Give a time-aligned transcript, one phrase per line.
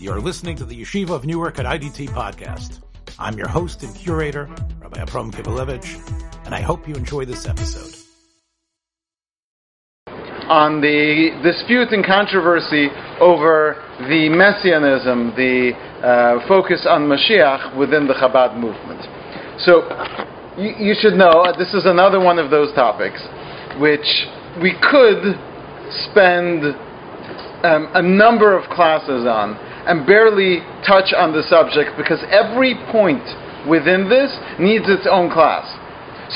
[0.00, 2.78] You're listening to the Yeshiva of Newark at IDT podcast.
[3.18, 4.48] I'm your host and curator,
[4.80, 5.98] Rabbi Abram Kibalevich,
[6.46, 7.96] and I hope you enjoy this episode.
[10.46, 18.14] On the dispute and controversy over the messianism, the uh, focus on Mashiach within the
[18.14, 19.02] Chabad movement.
[19.66, 19.82] So,
[20.56, 23.20] you, you should know uh, this is another one of those topics
[23.80, 24.06] which
[24.62, 25.34] we could
[26.06, 26.62] spend
[27.66, 29.58] um, a number of classes on
[29.88, 33.24] and barely touch on the subject because every point
[33.66, 35.64] within this needs its own class.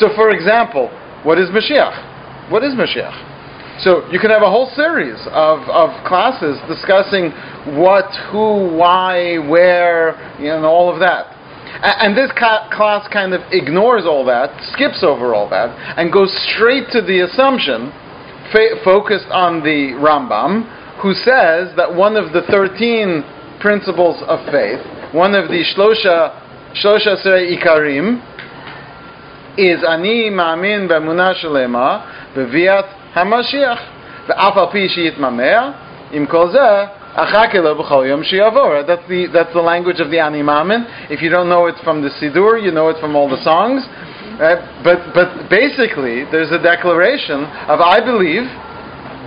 [0.00, 0.88] So, for example,
[1.22, 2.50] what is Mashiach?
[2.50, 3.84] What is Mashiach?
[3.84, 7.30] So you can have a whole series of, of classes discussing
[7.76, 11.28] what, who, why, where, you know, all of that.
[11.82, 16.88] And, this class kind of ignores all that, skips over all that, and goes straight
[16.92, 17.90] to the assumption,
[18.52, 23.24] fa- focused on the Rambam, who says that one of the 13
[23.62, 24.82] principles of faith,
[25.14, 26.34] one of the shlosha,
[26.82, 28.20] shlosha srei ikarim,
[29.56, 37.76] is ani ma'amin b'emunah shalema b'viat hamashiach ve'af al pi sheyitmameh im kol zeh achakelo
[37.78, 38.86] b'chol.
[38.86, 41.10] That's the that's the language of the ani ma'amin.
[41.10, 43.84] If you don't know it from the sidur, you know it from all the songs.
[44.40, 48.48] Uh, but but basically, there's a declaration of I believe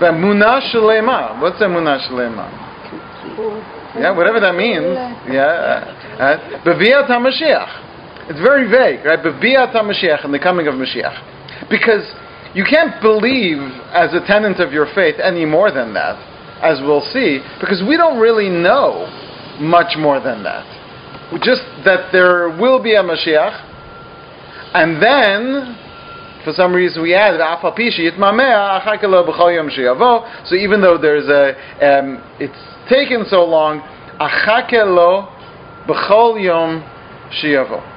[0.02, 1.40] b'emunah shalema.
[1.40, 3.75] What's emunah shalema?
[3.98, 4.84] Yeah, whatever that means.
[5.32, 6.20] Yeah.
[6.20, 8.30] Uh, Beviat HaMashiach.
[8.30, 9.20] It's very vague, right?
[9.20, 11.70] Beviat HaMashiach and the coming of Mashiach.
[11.70, 12.04] Because
[12.54, 13.60] you can't believe
[13.94, 16.16] as a tenant of your faith any more than that,
[16.64, 19.08] as we'll see, because we don't really know
[19.60, 20.66] much more than that.
[21.44, 23.56] Just that there will be a Mashiach,
[24.74, 25.78] and then
[26.44, 27.42] for some reason we added
[30.46, 33.82] so even though there's a um, it's taken so long,
[34.20, 35.32] achakelo
[35.88, 36.82] b'chol yom
[37.42, 37.94] shiavo.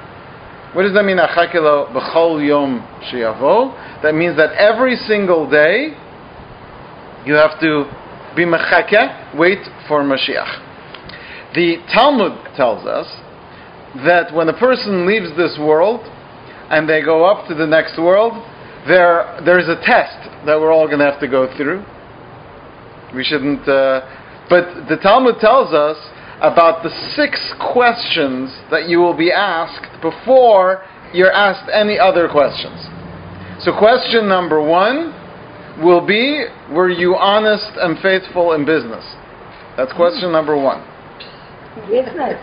[0.75, 4.03] What does that mean, achakelo b'chol yom shiavo?
[4.03, 5.97] That means that every single day
[7.25, 7.85] you have to
[8.37, 11.55] be mechake, wait for Mashiach.
[11.55, 13.07] The Talmud tells us
[14.05, 16.01] that when a person leaves this world
[16.71, 18.33] and they go up to the next world,
[18.87, 21.85] there, there is a test that we're all going to have to go through.
[23.15, 24.18] We shouldn't uh,
[24.49, 25.97] but the Talmud tells us
[26.41, 32.79] about the six questions that you will be asked before you're asked any other questions.
[33.65, 35.15] So, question number one
[35.83, 39.05] will be Were you honest and faithful in business?
[39.77, 40.83] That's question number one.
[41.91, 42.39] Business.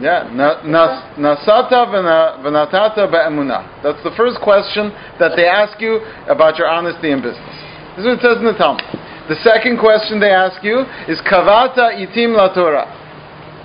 [0.00, 3.82] Yeah, nasata v'natata be'emunah.
[3.82, 7.54] That's the first question that they ask you about your honesty in business.
[7.96, 8.82] This is what it says in the Talmud.
[9.32, 12.84] The second question they ask you is Kavata itim la Torah.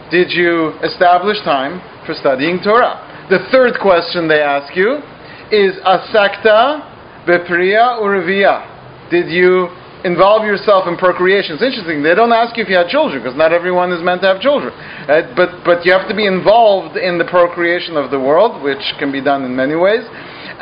[0.10, 3.28] Did you establish time for studying Torah?
[3.30, 5.04] The third question they ask you
[5.52, 9.12] is Asakta bepriya urvia.
[9.12, 9.68] Did you
[10.08, 11.60] involve yourself in procreation?
[11.60, 12.02] It's interesting.
[12.02, 14.40] They don't ask you if you had children because not everyone is meant to have
[14.40, 14.72] children.
[14.72, 18.96] Uh, but but you have to be involved in the procreation of the world, which
[19.04, 20.08] can be done in many ways.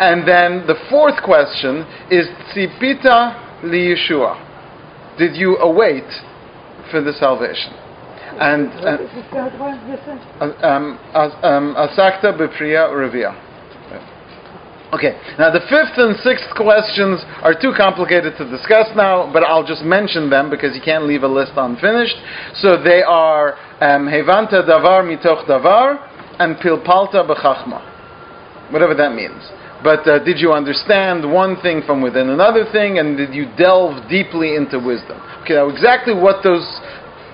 [0.02, 2.26] And then the fourth question is
[2.58, 4.45] tzipita li Yeshua
[5.18, 6.06] did you await
[6.92, 7.74] for the salvation?
[8.38, 8.98] And uh,
[10.62, 13.42] um, um, asakta bepriya revia.
[14.94, 19.66] Okay, now the fifth and sixth questions are too complicated to discuss now, but I'll
[19.66, 22.16] just mention them because you can't leave a list unfinished.
[22.56, 26.00] So they are um, Hevanta davar mitoch davar
[26.40, 29.42] and pilpalta bechachma, whatever that means.
[29.86, 34.10] But uh, did you understand one thing from within another thing, and did you delve
[34.10, 35.22] deeply into wisdom?
[35.46, 36.66] Okay, now exactly what those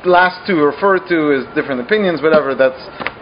[0.04, 2.54] last two refer to is different opinions, whatever.
[2.54, 2.76] That's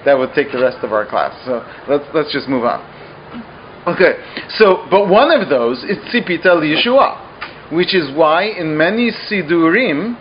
[0.03, 1.37] that would take the rest of our class.
[1.45, 2.81] So let's let's just move on.
[3.85, 4.17] Okay,
[4.57, 10.17] so but one of those is tzipita Yeshua, which is why in many sidurim,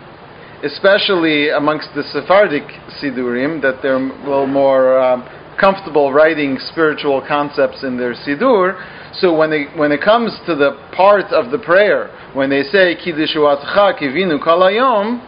[0.63, 2.69] especially amongst the Sephardic
[3.01, 5.01] sidurim, that they're a little more.
[5.01, 8.79] Um, comfortable writing spiritual concepts in their siddur.
[9.15, 12.95] So when it, when it comes to the part of the prayer, when they say
[12.95, 15.25] Kivinu Kalayom,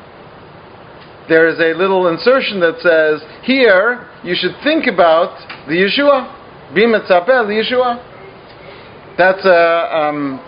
[1.28, 5.38] there is a little insertion that says, here you should think about
[5.68, 6.38] the Yeshua.
[6.74, 8.00] Bimetzapel, the Yeshua.
[9.18, 10.40] That's uh, um,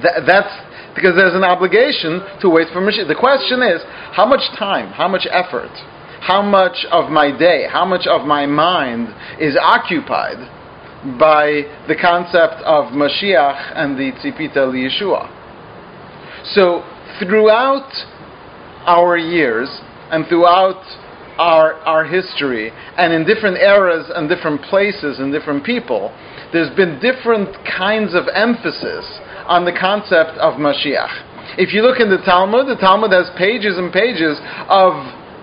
[0.00, 0.50] th- that's
[0.94, 3.06] because there's an obligation to wait for Mashiach.
[3.08, 3.82] The question is,
[4.12, 5.70] how much time, how much effort,
[6.20, 9.08] how much of my day, how much of my mind
[9.40, 10.38] is occupied
[11.18, 15.30] by the concept of Mashiach and the Tzipita Yeshua.
[16.54, 16.82] So
[17.20, 17.90] throughout
[18.86, 19.68] our years
[20.10, 20.82] and throughout
[21.38, 26.12] our, our history, and in different eras and different places and different people,
[26.52, 29.06] there's been different kinds of emphasis
[29.46, 31.56] on the concept of Mashiach.
[31.56, 34.38] If you look in the Talmud, the Talmud has pages and pages
[34.68, 34.92] of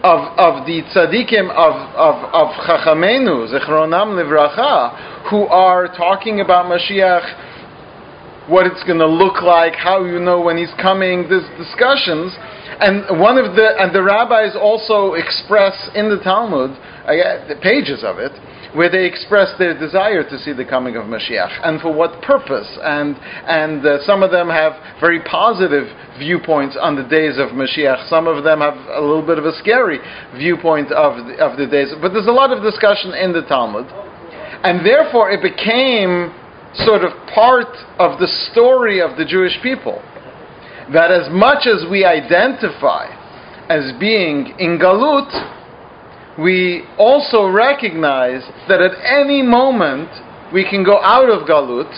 [0.06, 8.48] of, of the tzaddikim of, of, of Chachamenu, Zichronam Livracha, who are talking about Mashiach,
[8.48, 12.38] what it's going to look like, how you know when he's coming, these discussions.
[12.80, 18.04] And one of the, and the rabbis also express in the Talmud, uh, the pages
[18.04, 18.36] of it,
[18.76, 22.68] where they express their desire to see the coming of Mashiach and for what purpose.
[22.84, 23.16] And,
[23.48, 25.88] and uh, some of them have very positive
[26.20, 28.10] viewpoints on the days of Mashiach.
[28.10, 30.00] Some of them have a little bit of a scary
[30.36, 31.96] viewpoint of the, of the days.
[32.02, 33.88] But there's a lot of discussion in the Talmud.
[34.68, 36.36] And therefore, it became
[36.84, 40.04] sort of part of the story of the Jewish people
[40.94, 43.08] that as much as we identify
[43.70, 45.32] as being in Galut,
[46.38, 50.10] we also recognize that at any moment
[50.54, 51.90] we can go out of Galut,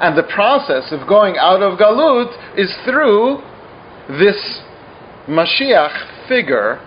[0.00, 3.38] and the process of going out of Galut is through
[4.18, 4.62] this
[5.28, 6.80] Mashiach figure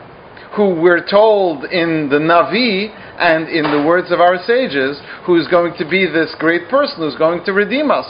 [0.55, 2.87] who we're told in the Navi
[3.19, 6.97] and in the words of our sages, who is going to be this great person
[6.97, 8.05] who's going to redeem us.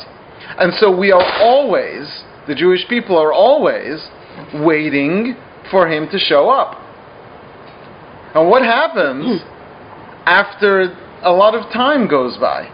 [0.57, 4.07] And so we are always, the Jewish people are always
[4.53, 5.35] waiting
[5.71, 6.81] for him to show up.
[8.35, 9.41] And what happens
[10.25, 10.93] after
[11.23, 12.69] a lot of time goes by?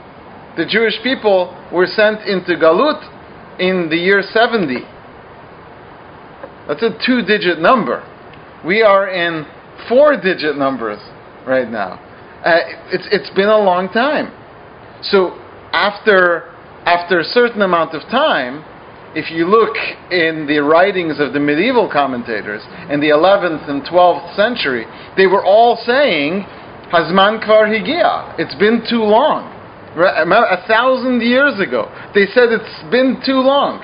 [0.57, 2.99] The Jewish people were sent into Galut
[3.59, 4.79] in the year 70.
[6.67, 8.03] That's a two digit number.
[8.65, 9.45] We are in
[9.87, 10.99] four digit numbers
[11.47, 11.93] right now.
[12.43, 12.57] Uh,
[12.91, 14.33] it's, it's been a long time.
[15.03, 15.37] So
[15.73, 16.49] after,
[16.85, 18.65] after a certain amount of time,
[19.13, 19.75] if you look
[20.11, 24.85] in the writings of the medieval commentators in the 11th and 12th century,
[25.17, 26.43] they were all saying,
[26.91, 28.35] Hazman kvar higia.
[28.39, 29.51] It's been too long.
[29.95, 33.83] A thousand years ago, they said it's been too long.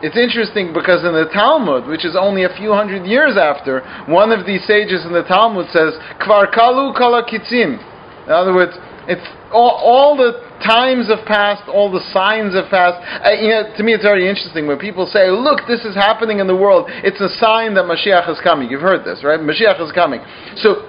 [0.00, 4.30] It's interesting because in the Talmud, which is only a few hundred years after, one
[4.30, 7.80] of these sages in the Talmud says, Kvar kalu kala kitzim.
[8.26, 8.76] In other words,
[9.08, 12.98] it's all, all the times have passed, all the signs have passed.
[13.24, 16.38] Uh, you know, to me, it's very interesting when people say, "Look, this is happening
[16.38, 16.86] in the world.
[17.04, 19.40] It's a sign that Mashiach is coming." You've heard this, right?
[19.40, 20.20] Mashiach is coming.
[20.56, 20.88] So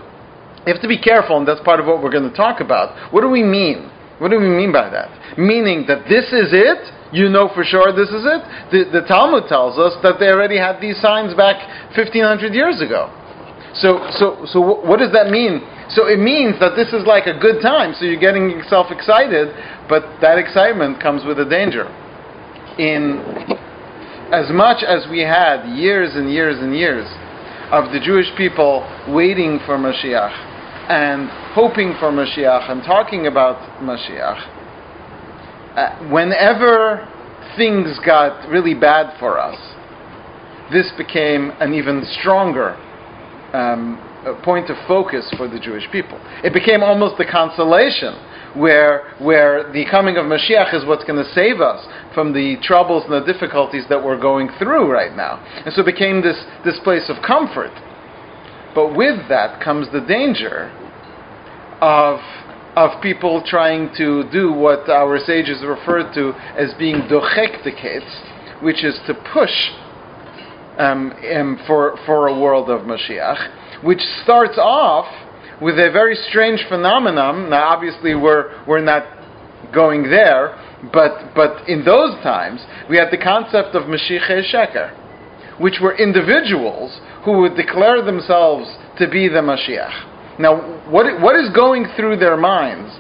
[0.66, 3.14] you have to be careful, and that's part of what we're going to talk about.
[3.14, 3.90] What do we mean?
[4.20, 5.38] What do we mean by that?
[5.38, 6.96] Meaning that this is it.
[7.12, 8.42] You know for sure this is it.
[8.70, 11.58] The, the Talmud tells us that they already had these signs back
[11.98, 13.10] 1500 years ago.
[13.76, 15.62] So, so, so what does that mean?
[15.90, 19.54] So it means that this is like a good time, so you're getting yourself excited,
[19.88, 21.86] but that excitement comes with a danger.
[22.78, 23.20] In
[24.32, 27.06] as much as we had years and years and years
[27.72, 34.58] of the Jewish people waiting for Mashiach and hoping for Mashiach and talking about Mashiach,
[35.76, 37.08] uh, whenever
[37.58, 39.58] things got really bad for us,
[40.72, 42.78] this became an even stronger
[43.54, 43.98] um,
[44.44, 46.20] point of focus for the Jewish people.
[46.44, 48.14] It became almost the consolation
[48.56, 53.04] where, where the coming of Mashiach is what's going to save us from the troubles
[53.06, 55.38] and the difficulties that we're going through right now.
[55.66, 57.72] And so it became this, this place of comfort.
[58.74, 60.72] But with that comes the danger
[61.82, 62.20] of,
[62.76, 67.64] of people trying to do what our sages refer to as being dochek
[68.62, 69.72] which is to push
[70.80, 75.06] um, um, for, for a world of Mashiach, which starts off
[75.62, 77.50] with a very strange phenomenon.
[77.50, 79.04] Now, obviously, we're, we're not
[79.74, 80.58] going there,
[80.94, 87.00] but, but in those times, we had the concept of Mashiach Sheker, which were individuals
[87.26, 88.66] who would declare themselves
[88.98, 90.40] to be the Mashiach.
[90.40, 90.56] Now,
[90.90, 92.98] what, what is going through their minds?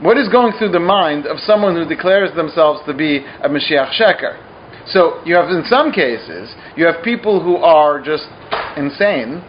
[0.00, 3.92] What is going through the mind of someone who declares themselves to be a Mashiach
[3.94, 4.51] Sheker?
[4.86, 8.26] So you have, in some cases, you have people who are just
[8.76, 9.42] insane.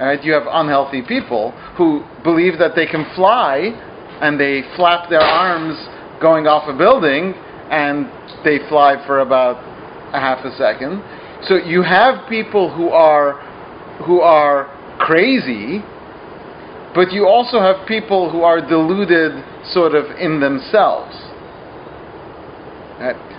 [0.00, 0.22] Right?
[0.24, 3.70] You have unhealthy people who believe that they can fly,
[4.20, 5.76] and they flap their arms
[6.20, 7.34] going off a building,
[7.70, 8.06] and
[8.44, 9.62] they fly for about
[10.12, 11.02] a half a second.
[11.46, 13.40] So you have people who are
[14.06, 14.66] who are
[14.98, 15.82] crazy,
[16.94, 19.32] but you also have people who are deluded
[19.72, 21.14] sort of in themselves.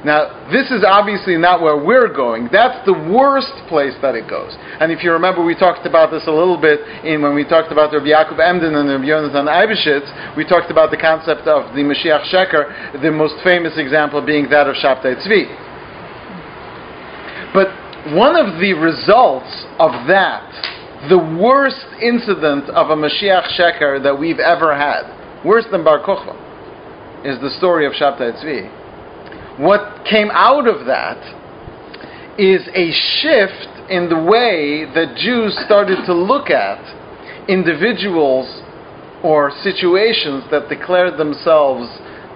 [0.06, 2.50] Now, this is obviously not where we're going.
[2.54, 4.54] That's the worst place that it goes.
[4.78, 7.72] And if you remember, we talked about this a little bit in when we talked
[7.72, 10.38] about Rabbi Yaakov Emden and Rabbi Yonatan Eibeshitz.
[10.38, 14.70] We talked about the concept of the Mashiach Sheker, the most famous example being that
[14.70, 15.50] of Shabtai Tzvi.
[17.58, 17.74] But
[18.14, 20.46] one of the results of that,
[21.10, 26.38] the worst incident of a Mashiach Sheker that we've ever had, worse than Bar Kochva,
[27.26, 28.85] is the story of Shabtai Tzvi.
[29.58, 31.18] What came out of that
[32.38, 36.84] is a shift in the way that Jews started to look at
[37.48, 38.64] individuals
[39.24, 41.88] or situations that declared themselves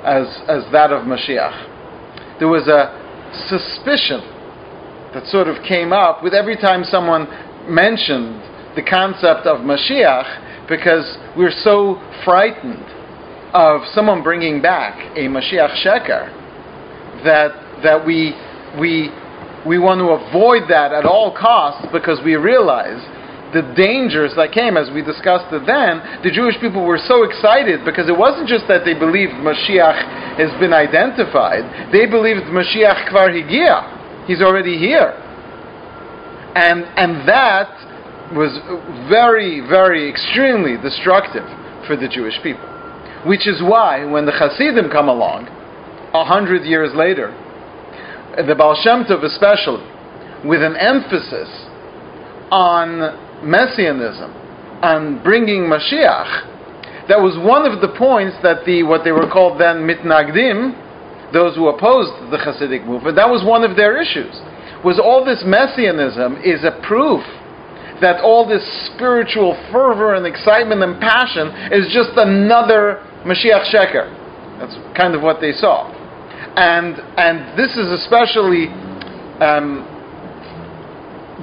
[0.05, 2.39] as, as that of Mashiach.
[2.39, 2.95] There was a
[3.49, 4.23] suspicion
[5.13, 7.27] that sort of came up with every time someone
[7.67, 8.39] mentioned
[8.77, 12.85] the concept of Mashiach because we're so frightened
[13.53, 16.39] of someone bringing back a Mashiach Sheker
[17.23, 18.33] that, that we,
[18.79, 19.09] we,
[19.65, 22.99] we want to avoid that at all costs because we realize
[23.53, 27.81] the dangers that came, as we discussed it then, the Jewish people were so excited
[27.83, 33.33] because it wasn't just that they believed Mashiach has been identified, they believed Mashiach kvar
[33.33, 34.27] higia.
[34.27, 35.17] He's already here.
[36.53, 37.73] And, and that
[38.37, 38.53] was
[39.09, 41.45] very, very extremely destructive
[41.87, 42.69] for the Jewish people.
[43.25, 45.49] Which is why, when the Hasidim come along,
[46.13, 47.31] a hundred years later,
[48.35, 49.83] the Baal Shem Tov especially,
[50.47, 51.49] with an emphasis
[52.51, 54.31] on messianism
[54.81, 59.59] and bringing Mashiach, that was one of the points that the what they were called
[59.59, 64.33] then mitnagdim, those who opposed the Hasidic movement, that was one of their issues.
[64.85, 67.21] Was all this messianism is a proof
[68.01, 68.63] that all this
[68.93, 74.07] spiritual fervor and excitement and passion is just another Mashiach Sheker.
[74.59, 75.91] That's kind of what they saw.
[76.59, 78.67] And, and this is especially
[79.39, 79.87] um,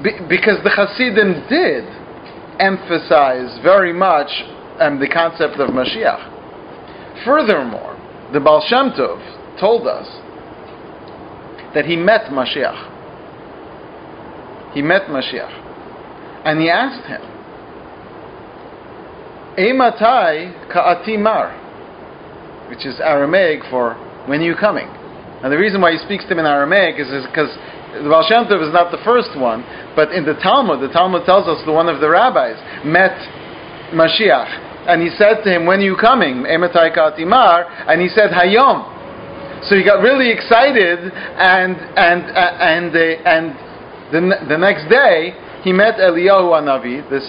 [0.04, 1.85] be, because the Hasidim did
[2.61, 4.28] emphasize very much
[4.78, 7.25] um, the concept of Mashiach.
[7.25, 7.96] Furthermore,
[8.35, 10.06] the Baal Shem Tov told us
[11.73, 12.92] that he met Mashiach.
[14.75, 15.50] He met Mashiach.
[16.44, 17.23] And he asked him,
[19.56, 21.56] Ematai ka'atimar,
[22.68, 23.94] which is Aramaic for
[24.26, 24.88] when are you coming?
[25.43, 27.52] And the reason why he speaks to him in Aramaic is because
[28.02, 29.64] the Baal Shem Tov is not the first one,
[29.95, 33.16] but in the Talmud, the Talmud tells us the one of the rabbis met
[33.93, 38.97] Mashiach, and he said to him, "When are you coming?" And he said, "Hayom."
[39.69, 43.55] So he got really excited, and and uh, and uh, and
[44.12, 47.25] the, the next day he met Eliyahu Anavi, this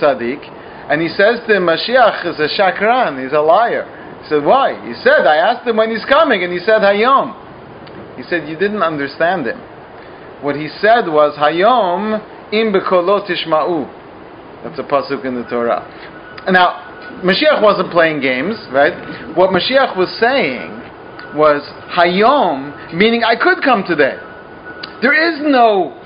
[0.00, 0.42] tzaddik,
[0.90, 4.74] and he says to him, "Mashiach is a shakran; he's a liar." He said, "Why?"
[4.86, 7.34] He said, "I asked him when he's coming, and he said Hayom."
[8.16, 9.60] He said, "You didn't understand him."
[10.42, 12.20] What he said was Hayom
[12.52, 13.84] im tishma'u.
[14.64, 15.84] That's a pasuk in the Torah.
[16.50, 19.36] Now, Mashiach wasn't playing games, right?
[19.36, 20.70] What Mashiach was saying
[21.36, 21.62] was
[21.96, 24.16] Hayom, meaning I could come today.
[25.02, 25.96] There is no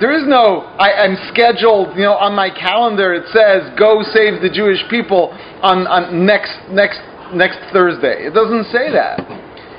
[0.00, 4.42] there is no I, am scheduled, you know, on my calendar it says go save
[4.42, 5.32] the Jewish people
[5.62, 7.00] on, on next next
[7.34, 8.26] next Thursday.
[8.26, 9.20] It doesn't say that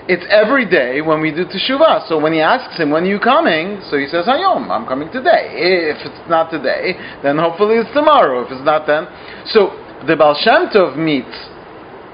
[0.08, 2.08] it's every day when we do teshuvah.
[2.08, 3.82] So when he asks him, when are you coming?
[3.92, 5.52] So he says, Hayom, I'm coming today.
[5.52, 8.46] If it's not today, then hopefully it's tomorrow.
[8.46, 9.06] If it's not then.
[9.52, 9.76] So
[10.08, 11.36] the Baal Shem Tov meets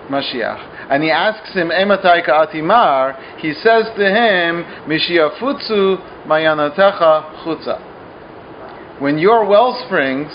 [0.09, 0.89] Mashiach.
[0.89, 8.99] And he asks him, Ematai atimar, he says to him, Mishiafutsu mayanatecha chutza.
[8.99, 10.31] When your well springs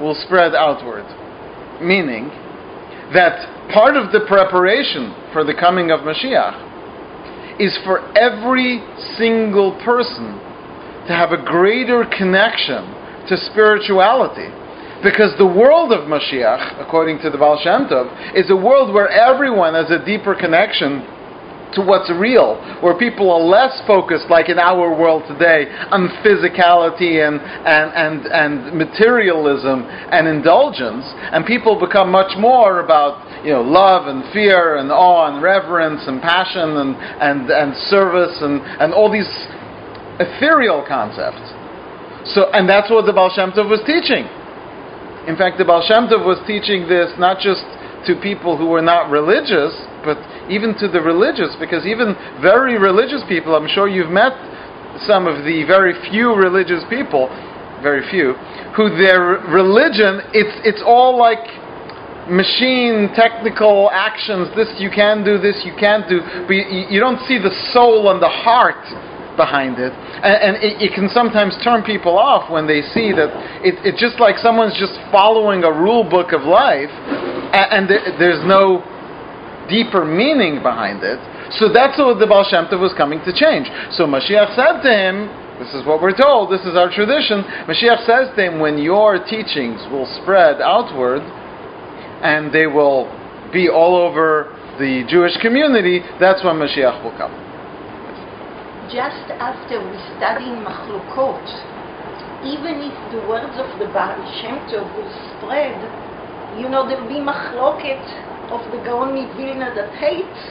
[0.00, 1.04] will spread outward.
[1.82, 2.30] Meaning
[3.12, 8.82] that part of the preparation for the coming of Mashiach is for every
[9.16, 10.38] single person
[11.06, 12.84] to have a greater connection
[13.28, 14.50] to spirituality.
[15.02, 19.08] Because the world of Mashiach, according to the Baal Shem Tov, is a world where
[19.08, 21.04] everyone has a deeper connection
[21.74, 27.20] to what's real, where people are less focused, like in our world today, on physicality
[27.26, 29.82] and, and, and, and materialism
[30.12, 35.32] and indulgence, and people become much more about you know, love and fear and awe
[35.32, 39.28] and reverence and passion and, and, and service and, and all these
[40.18, 41.42] ethereal concepts.
[42.34, 44.26] So, and that's what the Baal Shem Tov was teaching.
[45.30, 47.62] In fact, the Baal Shem Tov was teaching this not just
[48.06, 49.74] to people who were not religious,
[50.06, 50.16] but
[50.48, 54.32] even to the religious, because even very religious people, I'm sure you've met
[55.04, 57.28] some of the very few religious people,
[57.82, 58.38] very few,
[58.78, 61.42] who their religion, it's, it's all like
[62.30, 64.48] machine technical actions.
[64.56, 66.20] This you can do this you can't do.
[66.46, 68.82] But you, you don't see the soul and the heart
[69.36, 69.92] behind it.
[69.92, 73.30] And, and it, it, can sometimes turn people off when they see that
[73.62, 76.90] it, it's just like someone's just following a rule book of life
[77.52, 78.80] and, and there, there's no
[79.68, 81.18] deeper meaning behind it
[81.58, 84.90] so that's what the Baal Shem Tov was coming to change so Mashiach said to
[84.90, 86.52] him This is what we're told.
[86.52, 87.40] This is our tradition.
[87.64, 91.24] Mashiach says to him, when your teachings will spread outward,
[92.20, 93.08] and they will
[93.52, 97.32] be all over the Jewish community, that's when Mashiach will come.
[98.92, 101.48] Just after we study Machlokot,
[102.44, 105.74] even if the words of the Baal Shem Tov will spread,
[106.60, 108.04] you know, there'll be Machloket
[108.50, 110.42] of the Gaon Vilna that hates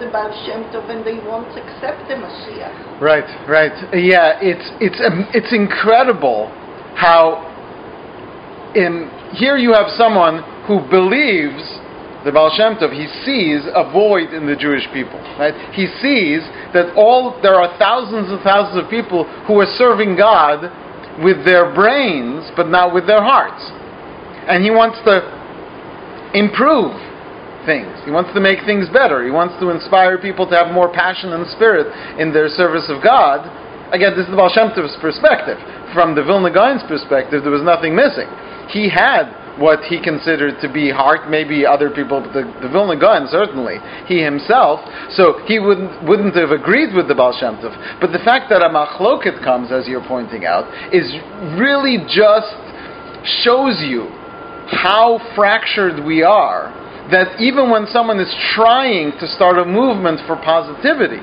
[0.00, 3.00] the Baal Shem Tov and they won't accept the Mashiach.
[3.00, 3.74] Right, right.
[3.94, 6.50] Yeah, it's it's um, it's incredible
[6.98, 7.42] how
[8.74, 11.62] in here you have someone who believes
[12.24, 15.20] the Baal Shem Tov, he sees a void in the Jewish people.
[15.38, 15.54] Right?
[15.76, 16.40] He sees
[16.72, 20.72] that all there are thousands and thousands of people who are serving God
[21.22, 23.62] with their brains, but not with their hearts.
[24.48, 25.22] And he wants to
[26.34, 26.96] improve
[27.66, 27.90] things.
[28.04, 29.24] He wants to make things better.
[29.24, 31.88] He wants to inspire people to have more passion and spirit
[32.20, 33.44] in their service of God.
[33.92, 35.58] Again, this is the Baal Shem Tov's perspective.
[35.92, 38.26] From the Vilna Gaon's perspective, there was nothing missing.
[38.72, 42.98] He had what he considered to be heart, maybe other people, but the, the Vilna
[42.98, 44.80] Gaon certainly, he himself,
[45.14, 47.70] so he wouldn't, wouldn't have agreed with the Baal Shem Tov.
[48.00, 51.06] But the fact that a machloket comes, as you're pointing out, is
[51.54, 52.50] really just
[53.46, 54.10] shows you
[54.66, 60.36] how fractured we are that even when someone is trying to start a movement for
[60.36, 61.20] positivity,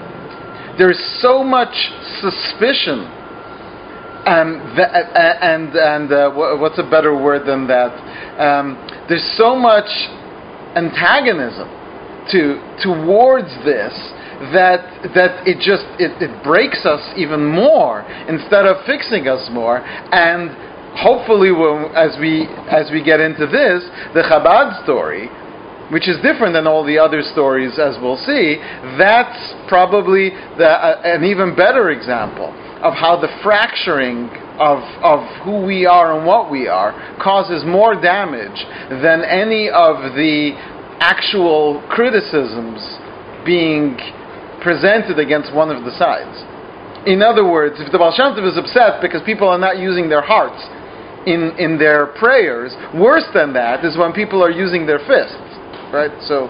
[0.77, 1.73] there's so much
[2.21, 3.09] suspicion
[4.25, 7.89] um, and and uh, what's a better word than that?
[8.37, 8.77] Um,
[9.09, 9.89] there's so much
[10.77, 11.65] antagonism
[12.29, 13.93] to towards this
[14.53, 14.85] that
[15.17, 20.53] that it just it, it breaks us even more instead of fixing us more and
[20.97, 21.49] hopefully
[21.97, 23.81] as we as we get into this
[24.13, 25.29] the Chabad story
[25.91, 28.55] which is different than all the other stories, as we'll see,
[28.97, 32.47] that's probably the, uh, an even better example
[32.79, 37.93] of how the fracturing of, of who we are and what we are causes more
[37.93, 38.55] damage
[39.03, 40.55] than any of the
[41.03, 42.79] actual criticisms
[43.45, 43.99] being
[44.63, 46.39] presented against one of the sides.
[47.05, 50.07] In other words, if the Baal Shem Tov is upset because people are not using
[50.07, 50.61] their hearts
[51.25, 55.50] in, in their prayers, worse than that is when people are using their fists
[55.91, 56.11] right?
[56.27, 56.47] So,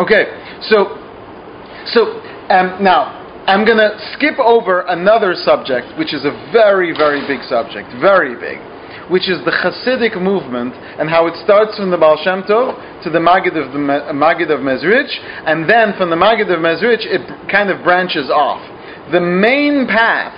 [0.00, 0.32] okay,
[0.68, 0.96] so,
[1.92, 7.24] so um, now I'm going to skip over another subject, which is a very, very
[7.24, 8.60] big subject, very big,
[9.08, 13.08] which is the Hasidic movement and how it starts from the Baal Shem Tov to
[13.08, 13.80] the Maggid of the
[14.12, 15.08] Maggid of Mezrich,
[15.48, 18.60] and then from the Maggid of Mezrich it kind of branches off.
[19.12, 20.36] The main path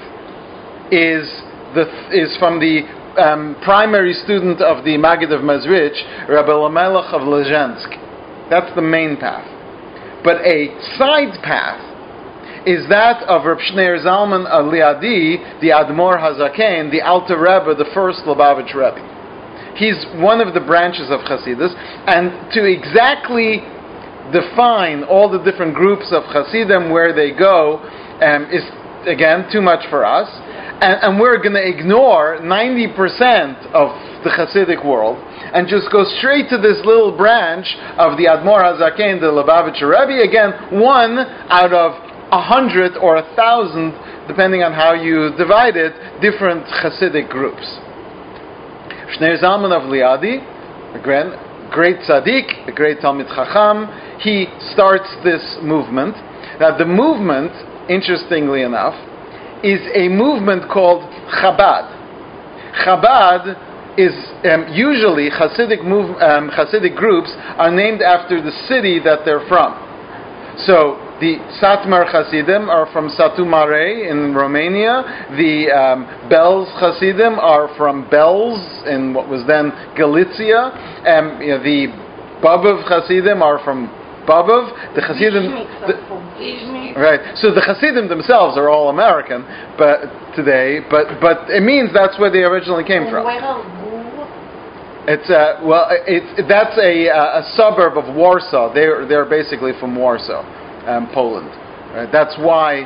[0.92, 1.26] is
[1.74, 2.86] the is from the
[3.18, 8.09] um, primary student of the Maggid of Mezrich, Rabbi Elimelech of Lezhensk.
[8.50, 9.46] That's the main path.
[10.22, 11.80] But a side path
[12.66, 18.20] is that of Reb Shneir Zalman Liadi, the Admor Hazaken, the Alter Rebbe, the first
[18.26, 19.00] Lubavitch Rebbe.
[19.76, 21.72] He's one of the branches of Hasidus,
[22.06, 23.64] and to exactly
[24.30, 27.78] define all the different groups of Hasidim where they go
[28.20, 28.62] um, is
[29.06, 30.28] again too much for us,
[30.82, 33.88] and, and we're going to ignore 90% of
[34.22, 35.16] the Hasidic world
[35.54, 37.66] and just go straight to this little branch
[37.98, 40.22] of the Admor Hazaken, the Lubavitcher Rebbe.
[40.22, 41.18] Again, one
[41.50, 41.92] out of
[42.32, 43.90] a hundred or a thousand,
[44.28, 47.66] depending on how you divide it, different Hasidic groups.
[49.18, 50.38] Shneir Zalman of Liadi,
[50.94, 51.26] a great,
[51.72, 56.14] great tzaddik, a great Talmid Chacham, he starts this movement.
[56.60, 57.50] Now, the movement,
[57.90, 58.94] interestingly enough,
[59.64, 61.02] is a movement called
[61.42, 61.90] Chabad.
[62.86, 63.69] Chabad
[64.00, 64.16] is
[64.48, 67.28] um, usually Hasidic, move, um, Hasidic groups
[67.60, 69.76] are named after the city that they're from.
[70.64, 75.28] So the Satmar Hasidim are from Satu Mare in Romania.
[75.36, 80.72] The um, Belz Hasidim are from Belz in what was then Galicia.
[81.04, 81.86] Um, you know, the
[82.42, 83.88] Bobov Hasidim are from
[84.26, 84.94] Bobov.
[84.94, 85.52] The Hasidim,
[85.86, 85.94] the,
[86.96, 87.20] right?
[87.36, 89.42] So the Hasidim themselves are all American,
[89.76, 93.24] but today, but but it means that's where they originally came from.
[95.08, 98.72] It's a, well, it's, that's a, uh, a suburb of Warsaw.
[98.74, 100.44] They're, they're basically from Warsaw,
[100.86, 101.48] um, Poland.
[101.90, 102.08] Right?
[102.12, 102.84] That's why,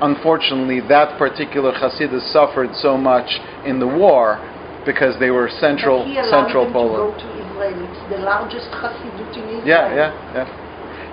[0.00, 3.28] unfortunately, that particular Hasidus suffered so much
[3.66, 4.38] in the war
[4.86, 7.18] because they were central, central Poland.
[7.18, 9.66] To to it's the largest Hasidut in Israel.
[9.66, 10.65] Yeah, yeah, yeah.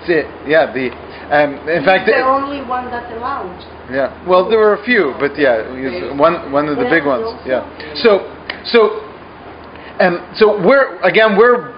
[0.06, 0.92] See, yeah, the
[1.32, 3.56] um, in He's fact, the only one that allowed.
[3.90, 7.40] Yeah, well, there were a few, but yeah, one one of the big ones.
[7.46, 7.64] Yeah.
[8.04, 8.28] So,
[8.68, 9.00] so
[10.00, 11.72] and so we're again we're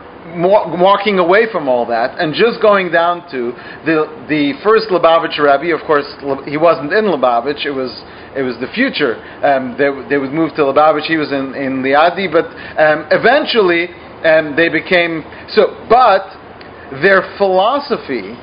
[0.81, 3.53] walking away from all that and just going down to
[3.85, 5.75] the the first Lubavitch Rebbe.
[5.75, 6.07] Of course,
[6.47, 7.65] he wasn't in Lubavitch.
[7.65, 7.93] It was
[8.35, 9.17] it was the future.
[9.45, 11.07] Um, they, they would move to Lubavitch.
[11.07, 12.47] He was in in Liadi, but
[12.79, 13.89] um, eventually
[14.25, 15.23] um, they became
[15.55, 15.87] so.
[15.89, 16.27] But
[17.03, 18.37] their philosophy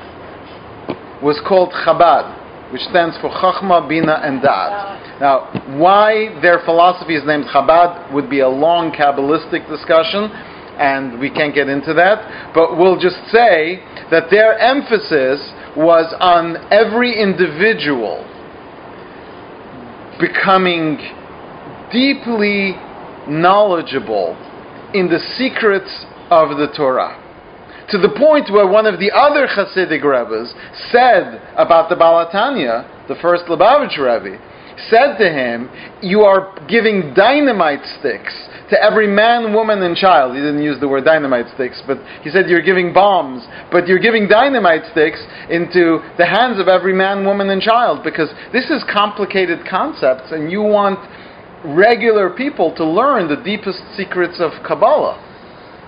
[1.22, 5.20] was called Chabad, which stands for Chachma, Bina, and Da'at.
[5.20, 10.30] Now, why their philosophy is named Chabad would be a long Kabbalistic discussion
[10.78, 13.78] and we can't get into that, but we'll just say
[14.10, 15.38] that their emphasis
[15.76, 18.26] was on every individual
[20.18, 20.98] becoming
[21.92, 22.74] deeply
[23.28, 24.36] knowledgeable
[24.94, 27.23] in the secrets of the Torah.
[27.90, 30.54] To the point where one of the other Hasidic rabbis
[30.90, 34.40] said about the Baal HaTanya, the first Lubavitch Rebbe,
[34.88, 35.68] said to him,
[36.02, 38.32] You are giving dynamite sticks
[38.70, 40.34] to every man, woman, and child.
[40.34, 43.98] He didn't use the word dynamite sticks, but he said you're giving bombs, but you're
[44.00, 45.20] giving dynamite sticks
[45.50, 50.50] into the hands of every man, woman, and child because this is complicated concepts, and
[50.50, 50.98] you want
[51.64, 55.20] regular people to learn the deepest secrets of Kabbalah.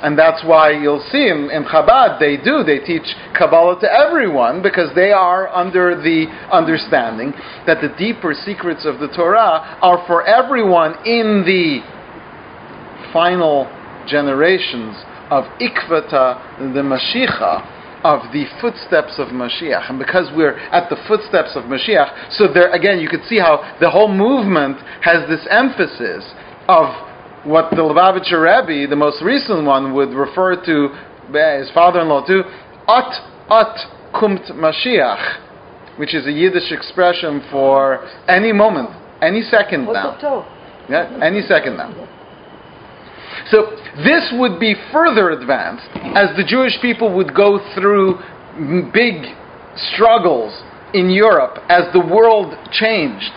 [0.02, 3.06] And that's why you'll see in, in Chabad, they do, they teach
[3.37, 7.32] Kabbalah to everyone because they are under the understanding
[7.66, 11.80] that the deeper secrets of the Torah are for everyone in the
[13.12, 13.64] final
[14.06, 14.96] generations
[15.30, 17.72] of Ikvata, the Mashiach,
[18.04, 19.90] of the footsteps of Mashiach.
[19.90, 23.76] And because we're at the footsteps of Mashiach, so there again you can see how
[23.80, 26.22] the whole movement has this emphasis
[26.68, 27.05] of
[27.46, 30.88] what the Lubavitcher Rebbe, the most recent one, would refer to
[31.35, 32.42] eh, his father-in-law to,
[32.88, 33.12] At
[33.50, 33.76] At
[34.12, 38.90] Kumt Mashiach, which is a Yiddish expression for any moment,
[39.22, 40.16] any second now.
[40.88, 41.90] Yeah, any second now.
[43.50, 48.18] So this would be further advanced as the Jewish people would go through
[48.92, 49.22] big
[49.92, 50.62] struggles
[50.94, 53.32] in Europe as the world changed.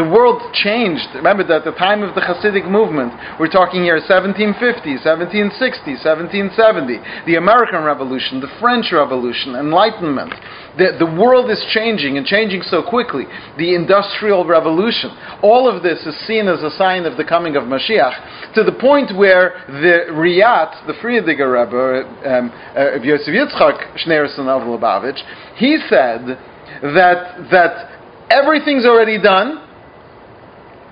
[0.00, 1.12] The world changed.
[1.12, 4.56] Remember that at the time of the Hasidic movement, we're talking here 1750,
[4.96, 10.32] 1760, 1770, the American Revolution, the French Revolution, Enlightenment.
[10.80, 13.28] The, the world is changing and changing so quickly.
[13.60, 15.12] The Industrial Revolution.
[15.44, 18.72] All of this is seen as a sign of the coming of Mashiach to the
[18.80, 25.20] point where the Rayatz, the Frierdiker Rebbe, um, uh, Yosef Yitzchak Schneerson of Lubavitch,
[25.60, 26.40] he said
[26.88, 28.00] that, that
[28.32, 29.66] everything's already done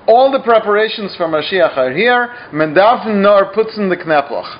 [0.08, 2.34] all the preparations for Mashiach are here.
[2.50, 4.58] Mendav nor puts in the kneploch.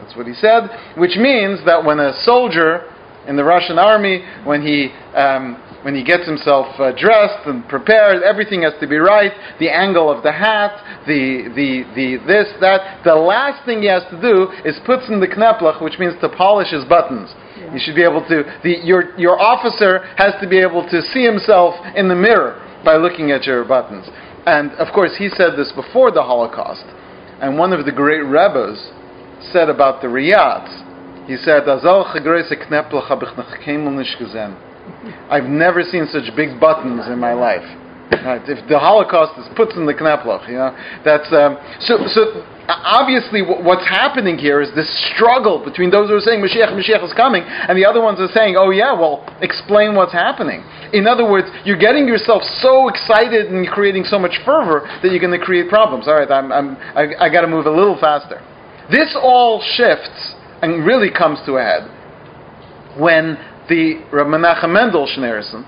[0.00, 2.84] That's what he said, which means that when a soldier
[3.26, 8.22] in the Russian army, when he um, when he gets himself uh, dressed and prepared,
[8.22, 9.32] everything has to be right.
[9.58, 13.04] The angle of the hat, the the the this that.
[13.04, 16.28] The last thing he has to do is puts in the kneploch, which means to
[16.28, 17.32] polish his buttons.
[17.56, 17.72] Yeah.
[17.72, 18.44] You should be able to.
[18.62, 22.96] The, your your officer has to be able to see himself in the mirror by
[22.96, 24.08] looking at your buttons.
[24.46, 26.84] And of course, he said this before the Holocaust.
[27.40, 28.90] And one of the great rebbes
[29.52, 31.68] said about the Rayatz, he said,
[35.30, 37.64] I've never seen such big buttons in my life.
[38.10, 38.42] Right?
[38.42, 42.04] If the Holocaust is puts in the kneploch, you know, that's um, so.
[42.10, 47.04] So obviously, what's happening here is this struggle between those who are saying Mashiach, Mashiach
[47.04, 50.62] is coming, and the other ones are saying, Oh yeah, well, explain what's happening.
[50.92, 55.22] In other words, you're getting yourself so excited and creating so much fervor that you're
[55.22, 56.08] going to create problems.
[56.08, 58.42] All right, I'm, I'm, I, I got to move a little faster.
[58.90, 61.86] This all shifts and really comes to a head
[62.98, 65.62] when the Rav Menachem Mendel Schneerson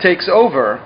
[0.00, 0.78] takes over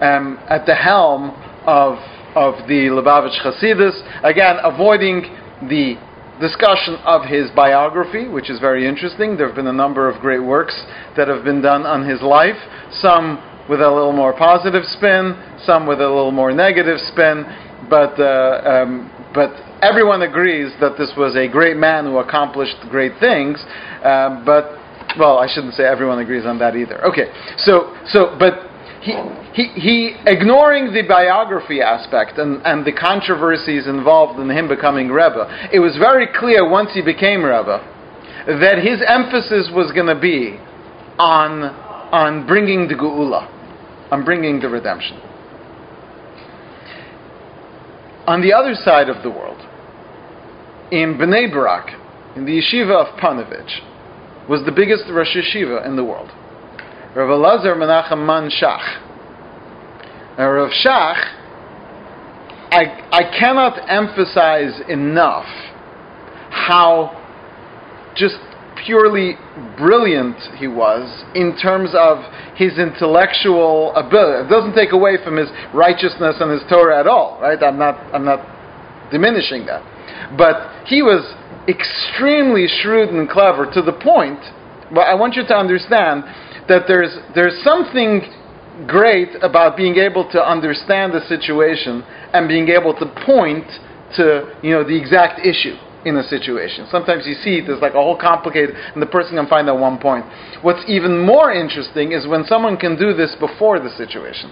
[0.00, 1.30] um, at the helm
[1.66, 1.98] of
[2.34, 3.96] of the Lubavitch Hasidus.
[4.22, 5.22] Again, avoiding
[5.68, 5.96] the
[6.40, 9.36] discussion of his biography, which is very interesting.
[9.36, 10.74] There have been a number of great works
[11.16, 12.56] that have been done on his life,
[13.00, 15.34] some with a little more positive spin,
[15.66, 17.44] some with a little more negative spin,
[17.90, 19.50] but, uh, um, but
[19.82, 23.62] everyone agrees that this was a great man who accomplished great things,
[24.04, 24.78] uh, but
[25.18, 27.04] well, I shouldn't say everyone agrees on that either.
[27.06, 28.67] Okay, so so but
[29.54, 35.68] he, he, ignoring the biography aspect and, and the controversies involved in him becoming Rebbe,
[35.72, 37.82] it was very clear once he became Rebbe
[38.46, 40.58] that his emphasis was going to be
[41.18, 41.64] on,
[42.12, 43.46] on bringing the Geula,
[44.10, 45.20] on bringing the redemption.
[48.26, 49.58] On the other side of the world,
[50.92, 51.90] in Bnei Barak,
[52.36, 56.30] in the yeshiva of Ponevezh, was the biggest Rosh Yeshiva in the world.
[57.14, 59.00] Rav Elazar Menachem Man Shach.
[60.36, 61.24] Now, Rav Shach,
[62.70, 65.46] I, I cannot emphasize enough
[66.50, 67.16] how
[68.14, 68.36] just
[68.84, 69.36] purely
[69.76, 72.18] brilliant he was in terms of
[72.56, 74.46] his intellectual ability.
[74.46, 77.60] It doesn't take away from his righteousness and his Torah at all, right?
[77.62, 78.44] I'm not, I'm not
[79.10, 79.82] diminishing that.
[80.36, 81.24] But he was
[81.66, 84.40] extremely shrewd and clever to the point,
[84.92, 86.24] but I want you to understand
[86.68, 88.22] that there's, there's something
[88.86, 92.02] great about being able to understand the situation
[92.32, 93.66] and being able to point
[94.16, 96.86] to you know the exact issue in a situation.
[96.90, 99.98] Sometimes you see as like a whole complicated, and the person can find that one
[99.98, 100.24] point.
[100.62, 104.50] What's even more interesting is when someone can do this before the situation.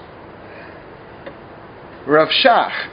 [2.06, 2.88] Rav Shach,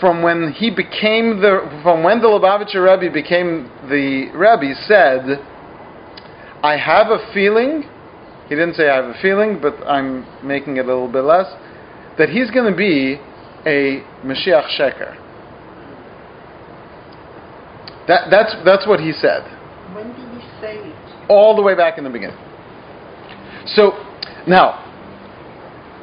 [0.00, 5.40] from when he became the, from when the Lubavitcher Rebbe became the Rebbe, said,
[6.62, 7.84] "I have a feeling."
[8.48, 11.46] He didn't say I have a feeling, but I'm making it a little bit less.
[12.16, 13.18] That he's going to be
[13.66, 15.16] a Mashiach Sheker.
[18.06, 19.42] That, that's, that's what he said.
[19.94, 21.26] When did he say it?
[21.28, 22.38] All the way back in the beginning.
[23.66, 23.92] So,
[24.46, 24.78] now,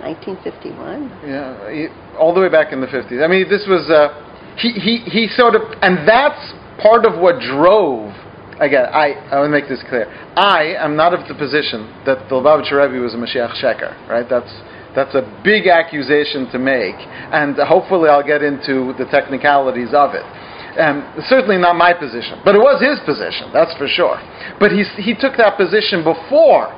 [0.01, 1.09] 1951.
[1.25, 3.23] yeah, he- all the way back in the 50s.
[3.23, 4.11] I mean, this was, uh,
[4.57, 8.11] he, he, he sort of, and that's part of what drove,
[8.59, 10.05] again, I, I want to make this clear.
[10.35, 14.27] I am not of the position that the Lubavitcher Rebbe was a Mashiach Sheker, right?
[14.29, 14.51] That's,
[14.95, 20.25] that's a big accusation to make, and hopefully I'll get into the technicalities of it.
[20.73, 24.17] Um, certainly not my position, but it was his position, that's for sure.
[24.59, 26.73] But he, he took that position before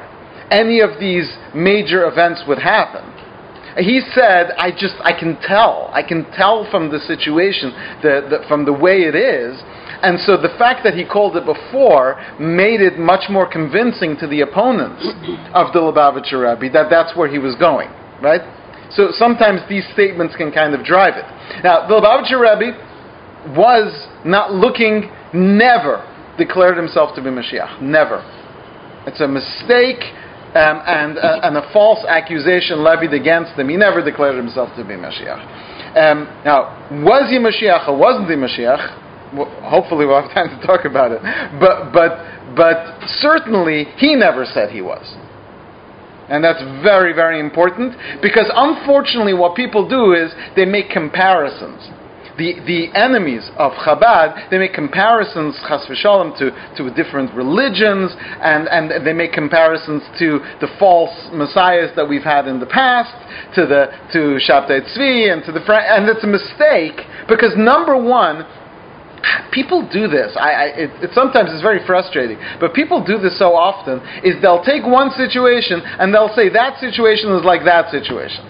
[0.52, 3.04] any of these major events would happen.
[3.78, 5.90] He said, I just, I can tell.
[5.92, 9.60] I can tell from the situation, the, the, from the way it is.
[10.02, 14.28] And so the fact that he called it before made it much more convincing to
[14.28, 15.06] the opponents
[15.54, 17.90] of the Lubavitcher Rebbe that that's where he was going,
[18.22, 18.42] right?
[18.92, 21.26] So sometimes these statements can kind of drive it.
[21.64, 22.78] Now, the Lubavitcher Rebbe
[23.58, 23.92] was
[24.26, 26.04] not looking, never
[26.38, 27.82] declared himself to be Mashiach.
[27.82, 28.24] Never.
[29.08, 30.02] It's a mistake
[30.56, 33.70] um, and, uh, and a false accusation levied against him.
[33.70, 35.96] He never declared himself to be Mashiach.
[35.96, 39.04] Um, now, was he Mashiach or wasn't he Mashiach?
[39.64, 41.22] Hopefully, we'll have time to talk about it.
[41.60, 45.16] But, but, but certainly, he never said he was.
[46.30, 51.92] And that's very, very important because unfortunately, what people do is they make comparisons
[52.38, 58.68] the, the enemies of Chabad, they make comparisons, chas v'shalom, to, to different religions, and,
[58.68, 63.14] and they make comparisons to the false messiahs that we've had in the past,
[63.56, 68.46] to the to Shabtai Tzvi, and to the and it's a mistake because number one,
[69.52, 70.36] people do this.
[70.36, 74.02] I, I it, it, sometimes it's very frustrating, but people do this so often.
[74.24, 78.44] Is they'll take one situation and they'll say that situation is like that situation.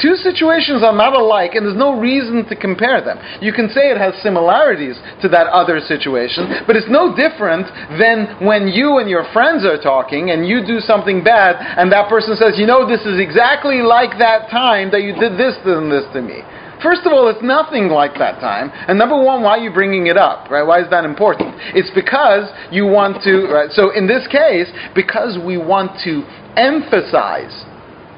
[0.00, 3.20] Two situations are not alike, and there's no reason to compare them.
[3.44, 7.68] You can say it has similarities to that other situation, but it's no different
[8.00, 12.08] than when you and your friends are talking and you do something bad, and that
[12.08, 15.92] person says, You know, this is exactly like that time that you did this and
[15.92, 16.40] this to me.
[16.82, 18.70] First of all, it's nothing like that time.
[18.72, 20.50] And number one, why are you bringing it up?
[20.50, 20.66] Right?
[20.66, 21.54] Why is that important?
[21.74, 23.46] It's because you want to.
[23.52, 23.70] Right?
[23.70, 26.24] So in this case, because we want to
[26.56, 27.66] emphasize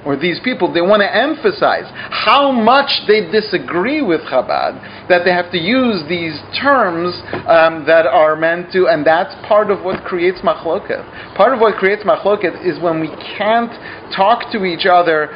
[0.04, 5.30] or these people, they want to emphasize how much they disagree with Chabad, that they
[5.30, 7.14] have to use these terms
[7.46, 11.06] um, that are meant to, and that's part of what creates machloket.
[11.36, 13.70] Part of what creates machloket is when we can't
[14.14, 15.30] talk to each other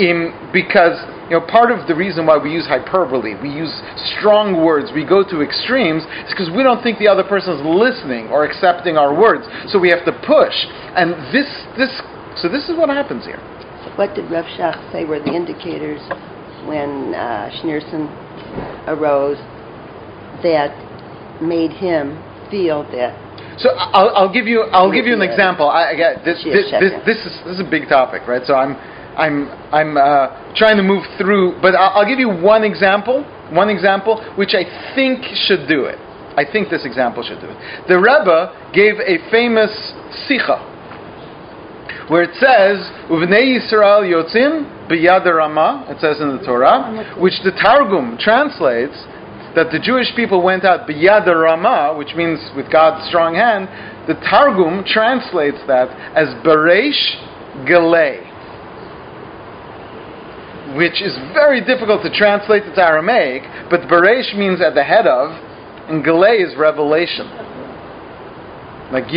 [0.00, 3.74] in, because you know, part of the reason why we use hyperbole, we use
[4.18, 7.62] strong words, we go to extremes, is because we don't think the other person is
[7.66, 9.42] listening or accepting our words.
[9.66, 10.54] So we have to push.
[10.94, 11.90] And this, this,
[12.38, 13.42] so this is what happens here.
[13.98, 15.98] What did Rav Shach say were the indicators
[16.68, 18.06] when uh, Schneerson
[18.86, 19.38] arose
[20.46, 20.70] that
[21.42, 23.18] made him feel that?
[23.58, 25.70] So I'll, I'll give you I'll give you an example.
[25.70, 28.44] I, I get this this, this, this is this is a big topic, right?
[28.44, 28.76] So I'm
[29.16, 33.68] I'm I'm uh, trying to move through, but I'll, I'll give you one example, one
[33.68, 35.98] example which I think should do it.
[36.36, 37.88] I think this example should do it.
[37.88, 39.72] The Rebbe gave a famous
[40.28, 40.76] sicha
[42.08, 47.52] where it says "Uvnei Yisrael yotzim biyad Rama." It says in the Torah, which the
[47.52, 48.96] Targum translates
[49.56, 53.68] that the Jewish people went out biyad Rama, which means with God's strong hand.
[54.06, 58.35] The Targum translates that as Beresh Galei,
[60.76, 65.30] which is very difficult to translate to Aramaic, but Beresh means at the head of,
[65.88, 67.26] and Galei is revelation,
[68.92, 69.08] like.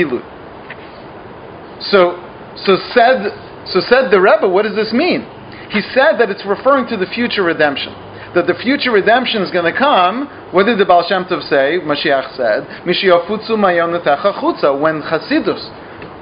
[1.92, 2.16] So,
[2.56, 3.32] so said,
[3.68, 4.48] so said the Rebbe.
[4.48, 5.28] What does this mean?
[5.72, 7.94] He said that it's referring to the future redemption.
[8.36, 10.28] that the future redemption is going to come.
[10.52, 11.80] What did the Baal Shem Tov say?
[11.82, 15.66] Mashiach said, "Mishiyafutzu chutza." When Chasidus,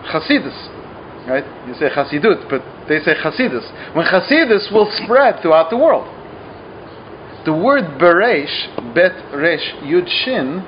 [0.07, 0.76] Chasidus,
[1.27, 1.43] right?
[1.67, 3.95] You say Chasidut, but they say Chasidus.
[3.95, 6.07] When Chasidus will spread throughout the world.
[7.45, 10.63] The word Beresh, Bet Resh Yud Shin,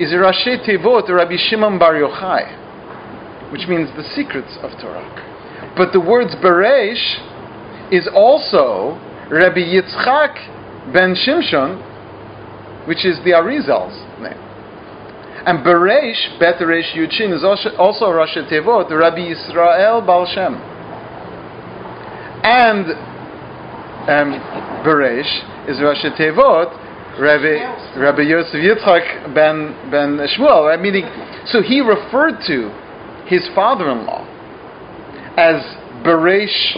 [0.00, 5.74] is Rashi Tevot Rabbi Shimon Bar Yochai, which means the secrets of Torah.
[5.76, 8.98] But the words Beresh is also
[9.30, 14.51] Rabbi Yitzchak ben Shimshon, which is the Arizal's name.
[15.44, 20.54] And Beresh, Bet Resh Yuchin, is also, Rashi Tevot, Rabbi Yisrael Baal Shem.
[22.44, 22.86] And
[24.08, 24.40] um,
[24.86, 30.80] Beresh is Rashi Tevot, Rabbi, Rabbi Yosef Yitzchak ben, ben Shmuel, right?
[30.80, 31.04] meaning,
[31.46, 32.70] so he referred to
[33.26, 34.24] his father-in-law
[35.36, 35.60] as
[36.04, 36.76] Beresh,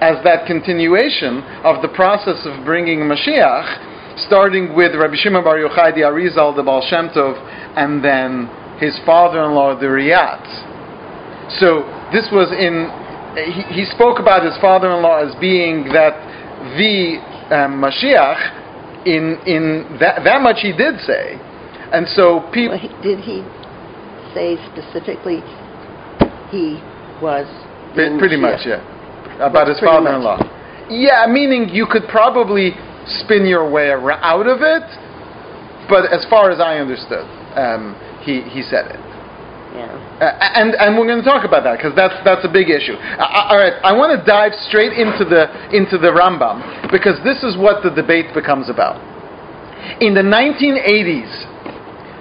[0.00, 5.94] as that continuation of the process of bringing Mashiach, starting with Rabbi Shimon Bar Yochai
[5.94, 7.36] the Arizal, the Baal Shem Tov,
[7.76, 8.48] and then
[8.78, 10.48] his father-in-law, the Rayatz.
[11.60, 12.90] So this was in,
[13.36, 16.16] he, he spoke about his father-in-law as being that
[16.76, 17.18] the
[17.54, 21.34] um, Mashiach, in in that that much he did say,
[21.92, 22.78] and so people.
[22.78, 23.42] Well, did he
[24.34, 25.42] say specifically
[26.50, 26.80] he
[27.20, 27.46] was
[27.94, 28.80] pretty much, yeah,
[29.40, 30.38] about his father-in-law.
[30.38, 30.46] Much.
[30.90, 32.72] Yeah, meaning you could probably
[33.06, 34.86] spin your way out of it,
[35.88, 39.00] but as far as I understood, um, he he said it.
[39.72, 39.88] Yeah.
[40.20, 42.94] Uh, and and we're going to talk about that because that's that's a big issue.
[42.94, 47.42] Uh, all right, I want to dive straight into the into the Rambam because this
[47.42, 49.00] is what the debate becomes about.
[50.00, 51.32] In the 1980s,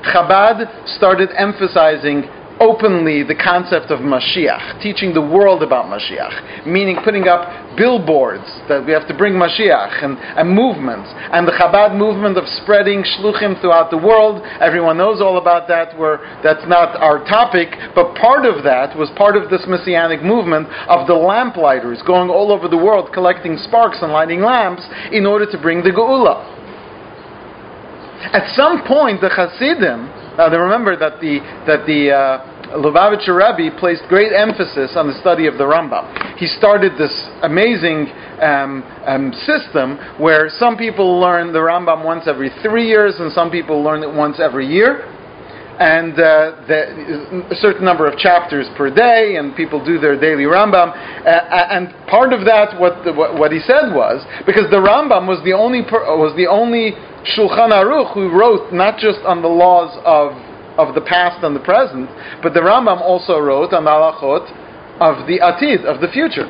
[0.10, 0.65] Chabad
[0.98, 2.26] started emphasizing
[2.60, 8.86] openly the concept of Mashiach, teaching the world about Mashiach, meaning putting up billboards that
[8.86, 11.10] we have to bring Mashiach and, and movements.
[11.31, 15.97] And the Chabad movement of spreading Shluchim throughout the world, everyone knows all about that,
[15.97, 20.67] Where that's not our topic, but part of that was part of this Messianic movement
[20.88, 25.49] of the lamplighters going all over the world collecting sparks and lighting lamps in order
[25.49, 26.60] to bring the Geula.
[28.34, 34.03] At some point, the Hasidim, now, remember that the that the uh, Lubavitcher Rebbe placed
[34.07, 36.38] great emphasis on the study of the Rambam.
[36.38, 37.12] He started this
[37.43, 38.07] amazing
[38.41, 43.51] um, um, system where some people learn the Rambam once every three years and some
[43.51, 45.07] people learn it once every year.
[45.79, 50.43] And uh, the, a certain number of chapters per day, and people do their daily
[50.43, 50.93] Rambam.
[50.93, 55.27] Uh, and part of that, what, the, what, what he said was because the Rambam
[55.27, 56.93] was the only per, was the only
[57.34, 60.38] Shulchan Aruch who wrote not just on the laws of
[60.77, 62.10] of the past and the present,
[62.41, 63.91] but the Rambam also wrote on the
[65.01, 66.45] of the atid, of the future.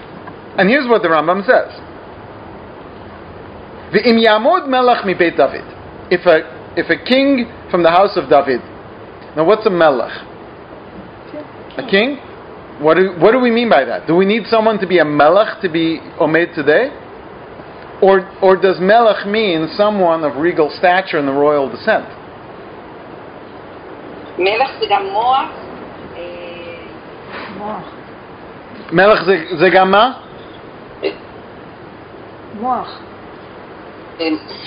[0.58, 1.72] And here's what the Rambam says.
[4.06, 5.64] Im yamod melech mi Beit David.
[6.12, 6.44] If a,
[6.78, 8.62] if a king from the house of David.
[9.36, 10.12] Now what's a melech?
[11.78, 12.18] A king?
[12.80, 14.08] What do, what do we mean by that?
[14.08, 16.90] Do we need someone to be a melech to be omed today?
[18.02, 22.06] Or, or does melech mean someone of regal stature and the royal descent?
[24.41, 25.49] מלך זה גם מוח.
[27.59, 27.83] מוח.
[28.93, 30.13] מלך זה, זה גם מה?
[32.61, 32.99] מוח.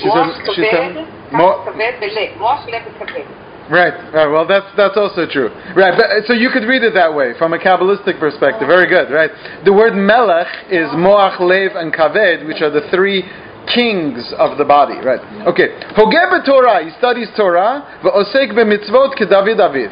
[0.05, 0.91] מוח כבד,
[1.31, 3.21] כבד ולב, מוח לב וכבד.
[3.69, 4.27] Right, right.
[4.27, 5.49] Well, that's that's also true.
[5.75, 8.67] Right, but, so you could read it that way from a kabbalistic perspective.
[8.67, 9.12] Very good.
[9.13, 9.29] Right.
[9.63, 13.29] The word melech is moach, lev, and kaved, which are the three
[13.74, 15.20] kings of the body, right?
[15.50, 15.74] Okay.
[15.98, 19.90] Hogeh Torah, he studies Torah, v'osek b'mitzvot kedavid aviv.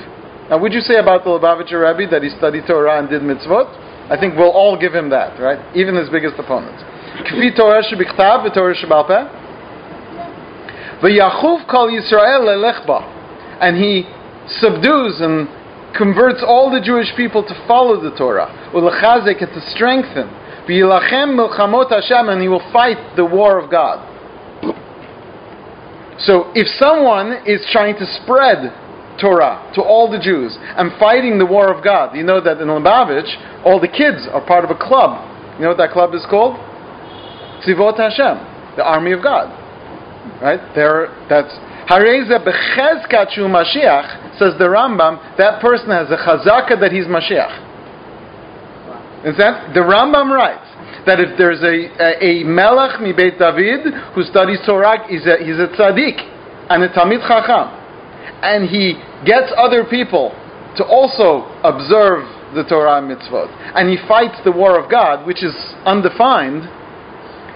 [0.50, 3.66] Now, would you say about the Lubavitcher Rebbe that he studied Torah and did mitzvot?
[4.10, 5.58] I think we'll all give him that, right?
[5.76, 6.82] Even his biggest opponents.
[7.28, 9.24] Kfi Torah shebichtav v'Torah shebal peh.
[11.02, 13.02] V'yachuf kol Yisrael lelechba.
[13.60, 14.04] And he
[14.60, 15.48] subdues and
[15.96, 18.48] converts all the Jewish people to follow the Torah.
[18.74, 20.41] Ulechazek, to strengthen.
[20.68, 24.08] V'yilachem milchamot Hashem, and he will fight the war of God.
[26.18, 28.70] So if someone is trying to spread
[29.20, 32.68] Torah to all the Jews and fighting the war of God, you know that in
[32.68, 35.18] Lubavitch, all the kids are part of a club.
[35.56, 36.56] You know what that club is called?
[37.66, 39.50] Tzivot Hashem, the army of God.
[40.40, 40.60] Right?
[40.74, 41.52] There, that's
[41.90, 47.71] Hareza bechezkat Mashiach, says the Rambam, that person has a chazaka that he's Mashiach.
[49.24, 50.66] Is that the Rambam writes
[51.06, 55.38] that if there's a a, a Melech mi Beit David who studies Torah, he's a,
[55.38, 56.18] he's a tzaddik
[56.70, 57.70] and a Talmid Chacham,
[58.42, 60.34] and he gets other people
[60.76, 63.46] to also observe the Torah mitzvot,
[63.78, 65.54] and he fights the war of God, which is
[65.86, 66.66] undefined.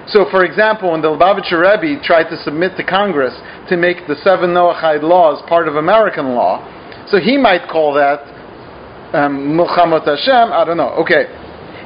[0.09, 3.35] So, for example, when the Lubavitcher Rebbe tried to submit to Congress
[3.69, 6.63] to make the seven Noahide laws part of American law,
[7.11, 8.23] so he might call that
[9.15, 10.53] um, Hashem.
[10.53, 10.95] I don't know.
[11.03, 11.27] Okay,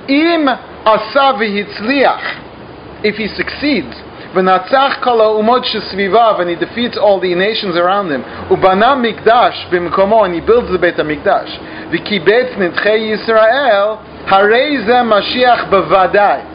[0.09, 0.47] im
[0.85, 3.97] asavi hitzliach, if he succeeds.
[4.35, 8.23] V'natzach kol umot shesvivav, and he defeats all the nations around him.
[8.49, 11.91] Ubana mikdash b'mkomo, and he builds the Beit HaMikdash.
[11.91, 16.47] V'kibetz nitchei Yisrael, harei ze Mashiach b'vadai.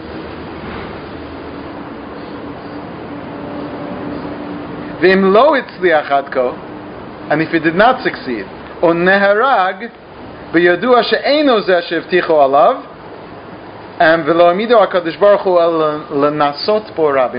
[5.02, 6.56] V'im lo itzliach adko,
[7.30, 8.46] and if he did not succeed,
[8.82, 9.92] on neharag,
[10.54, 12.95] v'yadua she'eno zeh shevticho alav,
[14.00, 14.26] and.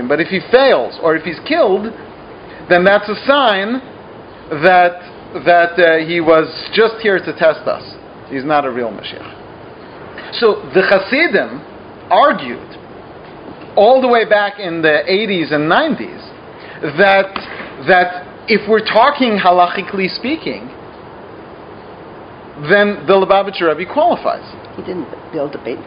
[0.07, 1.93] But if he fails, or if he's killed,
[2.69, 3.79] then that's a sign
[4.63, 4.99] that,
[5.45, 7.83] that uh, he was just here to test us.
[8.29, 10.37] He's not a real Mashiach.
[10.39, 11.61] So the Hasidim
[12.11, 12.75] argued
[13.75, 16.27] all the way back in the 80s and 90s
[16.97, 17.33] that,
[17.87, 20.67] that if we're talking halachically speaking,
[22.69, 24.43] then the Lubavitcher Rebbe qualifies.
[24.75, 25.79] He didn't build a Beit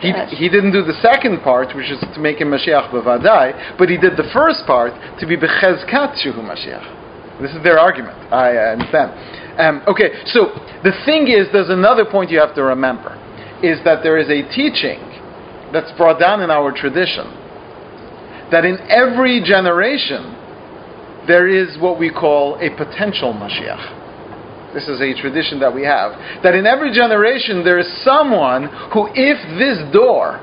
[0.00, 3.88] he, he didn't do the second part, which is to make him Mashiach b'vadai, but
[3.88, 7.40] he did the first part to be bechezkat shehu Mashiach.
[7.40, 8.16] This is their argument.
[8.32, 9.58] I understand.
[9.58, 10.52] Um, okay, so
[10.84, 13.16] the thing is, there's another point you have to remember,
[13.62, 15.00] is that there is a teaching
[15.72, 17.30] that's brought down in our tradition
[18.50, 20.36] that in every generation
[21.26, 23.99] there is what we call a potential Mashiach.
[24.74, 26.12] This is a tradition that we have.
[26.42, 30.38] That in every generation there is someone who, if this door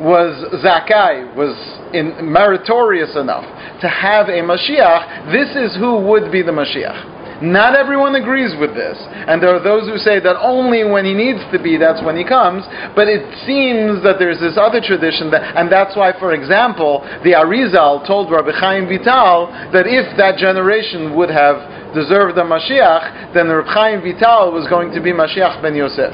[0.00, 0.32] was
[0.64, 1.52] Zakai, was
[1.92, 3.44] in, meritorious enough
[3.80, 7.20] to have a Mashiach, this is who would be the Mashiach.
[7.42, 11.16] Not everyone agrees with this, and there are those who say that only when he
[11.16, 12.68] needs to be, that's when he comes.
[12.92, 17.32] But it seems that there's this other tradition, that, and that's why, for example, the
[17.32, 23.48] Arizal told Rabbi Chaim Vital that if that generation would have deserved a Mashiach, then
[23.48, 26.12] Rabbi Chaim Vital was going to be Mashiach ben Yosef.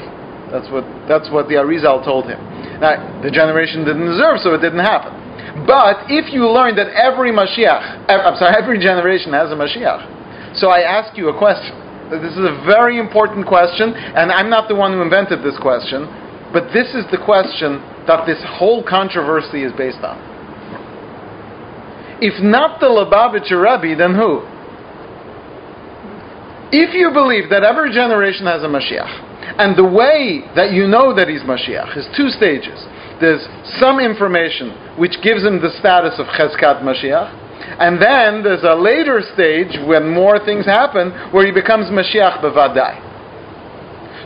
[0.51, 2.39] That's what, that's what the Arizal told him.
[2.79, 5.11] Now, the generation didn't deserve, so it didn't happen.
[5.65, 10.59] But if you learn that every Mashiach, eh, I'm sorry, every generation has a Mashiach,
[10.59, 11.75] so I ask you a question.
[12.09, 16.07] This is a very important question, and I'm not the one who invented this question,
[16.53, 20.15] but this is the question that this whole controversy is based on.
[22.23, 24.47] If not the Lubavitcher Rebbe, then who?
[26.71, 31.15] If you believe that every generation has a Mashiach, and the way that you know
[31.15, 32.77] that he's Mashiach is two stages.
[33.19, 33.41] There's
[33.79, 37.31] some information which gives him the status of Cheskat Mashiach,
[37.79, 42.99] and then there's a later stage when more things happen where he becomes Mashiach Bavadai.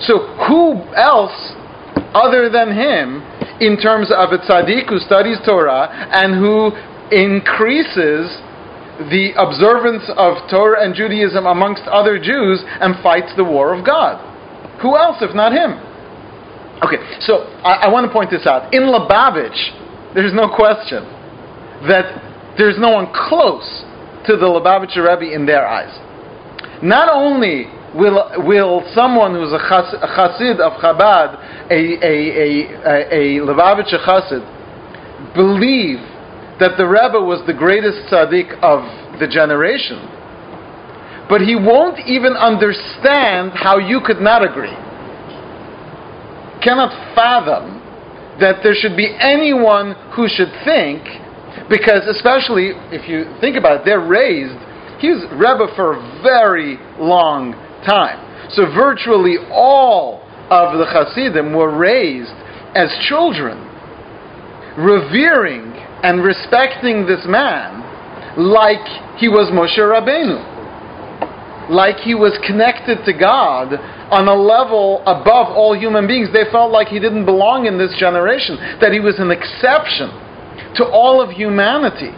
[0.07, 1.53] So who else
[2.13, 3.21] other than him
[3.61, 6.73] in terms of a tzaddik who studies Torah and who
[7.13, 8.33] increases
[9.09, 14.19] the observance of Torah and Judaism amongst other Jews and fights the war of God?
[14.81, 15.77] Who else if not him?
[16.83, 18.73] Okay, so I, I want to point this out.
[18.73, 21.05] In Lubavitch, there's no question
[21.87, 23.85] that there's no one close
[24.25, 25.93] to the Lubavitcher Rebbe in their eyes.
[26.81, 32.57] Not only will, will someone who's a, chas, a chassid of Chabad, a, a, a,
[33.13, 34.41] a, a chassid,
[35.35, 35.99] believe
[36.61, 38.85] that the Rebbe was the greatest tzaddik of
[39.19, 39.97] the generation,
[41.27, 44.77] but he won't even understand how you could not agree.
[46.61, 47.81] Cannot fathom
[48.39, 51.01] that there should be anyone who should think
[51.67, 54.53] because especially if you think about it, they're raised.
[55.01, 57.53] He was Rebbe for a very long
[57.89, 58.21] time.
[58.53, 60.21] So virtually all
[60.53, 62.37] of the Hasidim were raised
[62.77, 63.57] as children,
[64.77, 65.70] revering
[66.03, 67.81] and respecting this man
[68.37, 68.85] like
[69.19, 71.69] he was Moshe Rabbeinu.
[71.69, 73.73] Like he was connected to God
[74.11, 76.29] on a level above all human beings.
[76.33, 80.11] They felt like he didn't belong in this generation, that he was an exception
[80.75, 82.11] to all of humanity.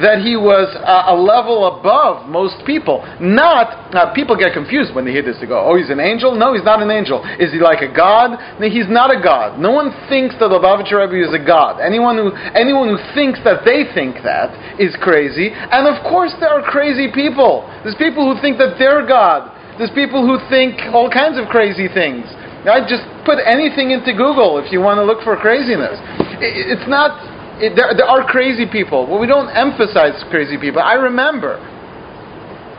[0.00, 3.04] That he was a, a level above most people.
[3.20, 5.36] Not, uh, people get confused when they hear this.
[5.40, 6.32] They go, oh, he's an angel?
[6.32, 7.20] No, he's not an angel.
[7.36, 8.38] Is he like a god?
[8.56, 9.60] No, he's not a god.
[9.60, 11.84] No one thinks that the Lubavitcher Rebbe is a god.
[11.84, 15.52] Anyone who, anyone who thinks that they think that is crazy.
[15.52, 17.68] And of course, there are crazy people.
[17.84, 19.52] There's people who think that they're God.
[19.76, 22.28] There's people who think all kinds of crazy things.
[22.68, 25.96] I just put anything into Google if you want to look for craziness.
[26.44, 27.16] It's not
[27.60, 29.06] it, there, there, are crazy people.
[29.06, 30.80] Well, we don't emphasize crazy people.
[30.82, 31.60] I remember,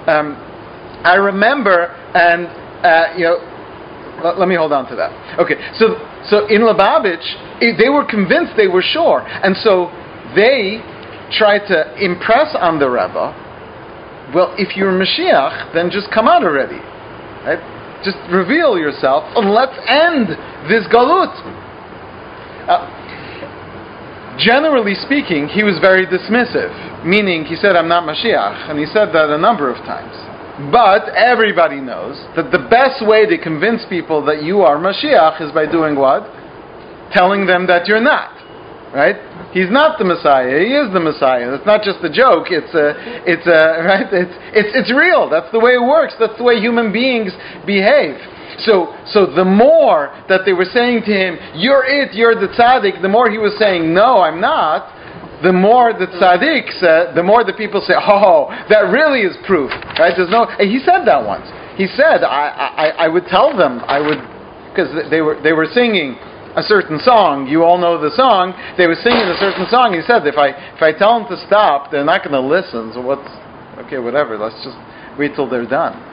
[0.08, 0.36] um,
[1.06, 2.48] I remember, and
[2.84, 3.38] uh, you know,
[4.24, 5.40] let, let, me hold on to that.
[5.40, 5.96] Okay, so
[6.30, 7.26] so in Lubavitch,
[7.62, 9.90] it, they were convinced, they were sure, and so
[10.36, 10.82] they
[11.32, 13.32] try to impress on the Rebbe,
[14.36, 16.80] well, if you're Mashiach, then just come out already.
[17.44, 17.60] Right?
[18.04, 20.30] Just reveal yourself and let's end
[20.70, 21.32] this galut.
[22.68, 22.86] Uh,
[24.44, 29.14] generally speaking, he was very dismissive, meaning he said, I'm not Mashiach, and he said
[29.14, 30.14] that a number of times.
[30.70, 35.52] But everybody knows that the best way to convince people that you are Mashiach is
[35.54, 36.28] by doing what?
[37.14, 38.38] Telling them that you're not.
[38.92, 39.16] Right?
[39.56, 40.60] He's not the Messiah.
[40.60, 41.56] He is the Messiah.
[41.56, 42.52] It's not just a joke.
[42.52, 42.92] It's a,
[43.24, 44.08] it's a, right?
[44.12, 45.32] It's, it's, it's real.
[45.32, 46.14] That's the way it works.
[46.20, 47.32] That's the way human beings
[47.66, 48.20] behave.
[48.66, 52.14] So, so the more that they were saying to him, "You're it.
[52.14, 54.98] You're the tzaddik," the more he was saying, "No, I'm not."
[55.42, 59.72] The more the tzaddik said, the more the people say, "Oh, that really is proof."
[59.98, 60.14] Right?
[60.16, 60.46] There's no.
[60.60, 61.48] he said that once.
[61.76, 63.82] He said, "I, I, I would tell them.
[63.88, 64.22] I would."
[64.70, 66.16] Because they were, they were singing,
[66.56, 67.48] a certain song.
[67.48, 68.54] You all know the song.
[68.78, 69.94] They were singing a certain song.
[69.94, 72.92] He said, if I if I tell them to stop, they're not going to listen.
[72.94, 73.28] So what's
[73.88, 74.00] okay?
[74.00, 74.38] Whatever.
[74.38, 74.78] Let's just
[75.18, 76.11] wait till they're done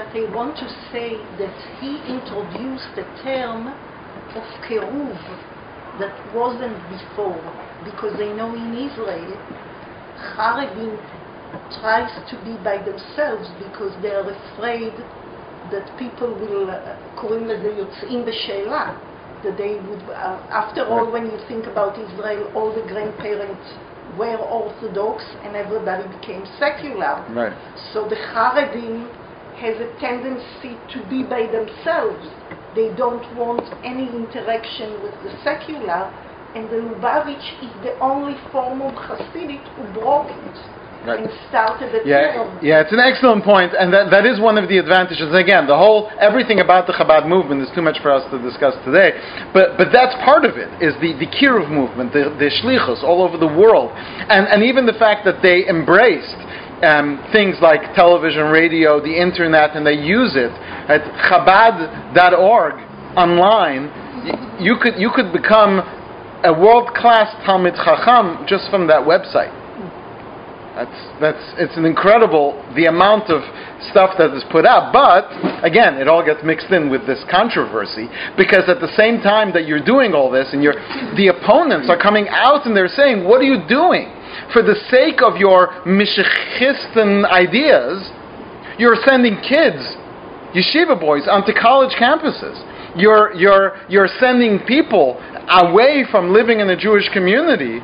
[0.00, 3.68] But I want to say that he introduced the term
[4.34, 5.18] of keruv
[5.98, 7.54] that wasn't before,
[7.84, 9.38] because they know in Israel,
[10.36, 10.98] Haredim
[11.80, 14.94] tries to be by themselves because they are afraid
[15.70, 16.70] that people will,
[17.14, 18.94] קוראים לזה יוצאים בשאלה,
[19.42, 23.66] that they would, uh, after all, when you think about Israel, all the grandparents
[24.16, 27.24] were Orthodox and everybody became secular.
[27.28, 27.52] Right.
[27.92, 29.10] So the Haredim
[29.61, 32.25] has a tendency to be by themselves.
[32.73, 36.09] They don't want any interaction with the secular,
[36.57, 40.57] and the Lubavitch is the only form of Hasidic who broke it.
[41.01, 41.17] Right.
[41.17, 44.69] And started the yeah, yeah, it's an excellent point, and that, that is one of
[44.69, 45.33] the advantages.
[45.33, 48.77] Again, the whole everything about the Chabad movement is too much for us to discuss
[48.85, 49.17] today,
[49.49, 50.69] but but that's part of it.
[50.77, 53.89] Is the the kiruv movement, the the shlichus all over the world,
[54.29, 56.37] and and even the fact that they embraced
[56.83, 60.51] um, things like television, radio, the internet, and they use it
[60.89, 62.73] at Chabad.org
[63.17, 63.89] online.
[64.59, 65.79] You could you could become
[66.43, 69.53] a world class Talmid Chacham just from that website.
[70.71, 73.43] That's, that's, it's an incredible, the amount of
[73.91, 74.95] stuff that is put out.
[74.95, 75.27] But,
[75.67, 78.07] again, it all gets mixed in with this controversy,
[78.37, 80.79] because at the same time that you're doing all this, and you're,
[81.19, 84.15] the opponents are coming out and they're saying, what are you doing?
[84.53, 88.09] For the sake of your Mishachistan ideas,
[88.77, 89.79] you're sending kids,
[90.53, 92.57] yeshiva boys, onto college campuses.
[92.97, 97.79] You're, you're, you're sending people away from living in a Jewish community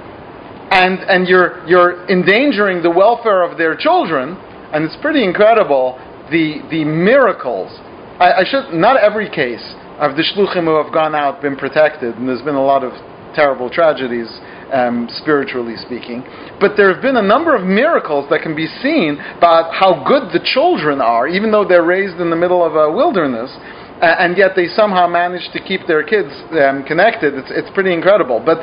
[0.72, 4.36] and, and you're, you're endangering the welfare of their children,
[4.74, 5.96] and it's pretty incredible
[6.30, 7.72] the, the miracles.
[8.20, 9.64] I, I should, not every case
[10.00, 12.92] of the shluchim who have gone out been protected, and there's been a lot of
[13.34, 14.28] terrible tragedies,
[14.74, 16.24] um, spiritually speaking.
[16.60, 20.34] But there have been a number of miracles that can be seen about how good
[20.34, 23.52] the children are, even though they're raised in the middle of a wilderness.
[23.98, 27.34] Uh, and yet they somehow manage to keep their kids um, connected.
[27.34, 28.42] It's, it's pretty incredible.
[28.44, 28.62] But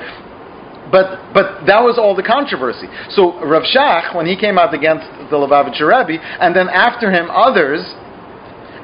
[0.95, 2.87] but, but that was all the controversy.
[3.11, 7.31] So Rav Shach, when he came out against the Lubavitcher Rebbe, and then after him
[7.35, 7.83] others,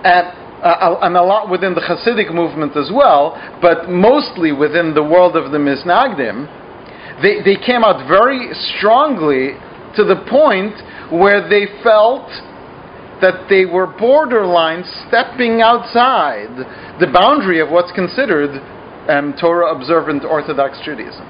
[0.02, 5.04] and, uh, and a lot within the Hasidic movement as well, but mostly within the
[5.04, 6.50] world of the Misnagdim,
[7.22, 9.56] they, they came out very strongly
[9.96, 10.74] to the point
[11.12, 12.28] where they felt
[13.20, 16.48] that they were borderline stepping outside
[17.00, 18.50] the boundary of what's considered
[19.08, 21.26] um, Torah observant Orthodox Judaism.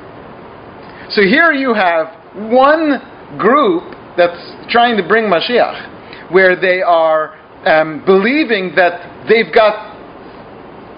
[1.11, 2.15] So here you have
[2.51, 3.03] one
[3.39, 7.35] group that's trying to bring Mashiach, where they are
[7.67, 9.91] um, believing that they've got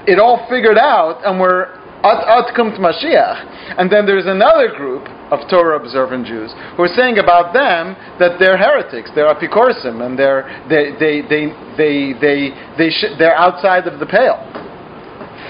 [0.06, 3.78] it all figured out and we're at at Mashiach.
[3.78, 8.38] And then there's another group of Torah observant Jews who are saying about them that
[8.38, 11.44] they're heretics, they're apikorsim, and they're they they they
[11.76, 12.38] they they,
[12.76, 14.36] they sh- they're outside of the pale.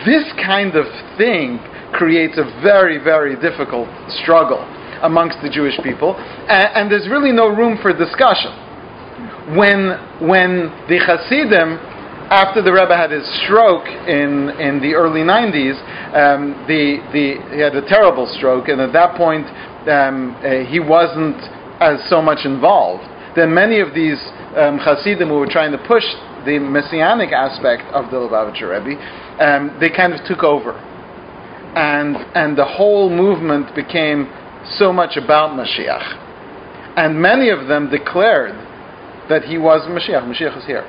[0.07, 0.87] This kind of
[1.17, 1.59] thing
[1.93, 3.89] creates a very, very difficult
[4.23, 4.61] struggle
[5.03, 8.51] amongst the Jewish people, and, and there's really no room for discussion.
[9.55, 11.92] When, when the Hasidim,
[12.33, 15.77] after the Rebbe had his stroke in, in the early 90s,
[16.17, 19.45] um, the, the, he had a terrible stroke, and at that point,
[19.85, 21.37] um, uh, he wasn't
[21.77, 23.05] as so much involved.
[23.37, 24.17] Then many of these
[24.57, 26.05] um, Hasidim who were trying to push
[26.49, 28.97] the messianic aspect of the Lubavitcher Rebbe,
[29.37, 30.73] um, they kind of took over
[31.75, 34.29] and and the whole movement became
[34.77, 36.97] so much about Mashiach.
[36.97, 38.53] And many of them declared
[39.29, 40.25] that he was Mashiach.
[40.29, 40.85] Mashiach is here.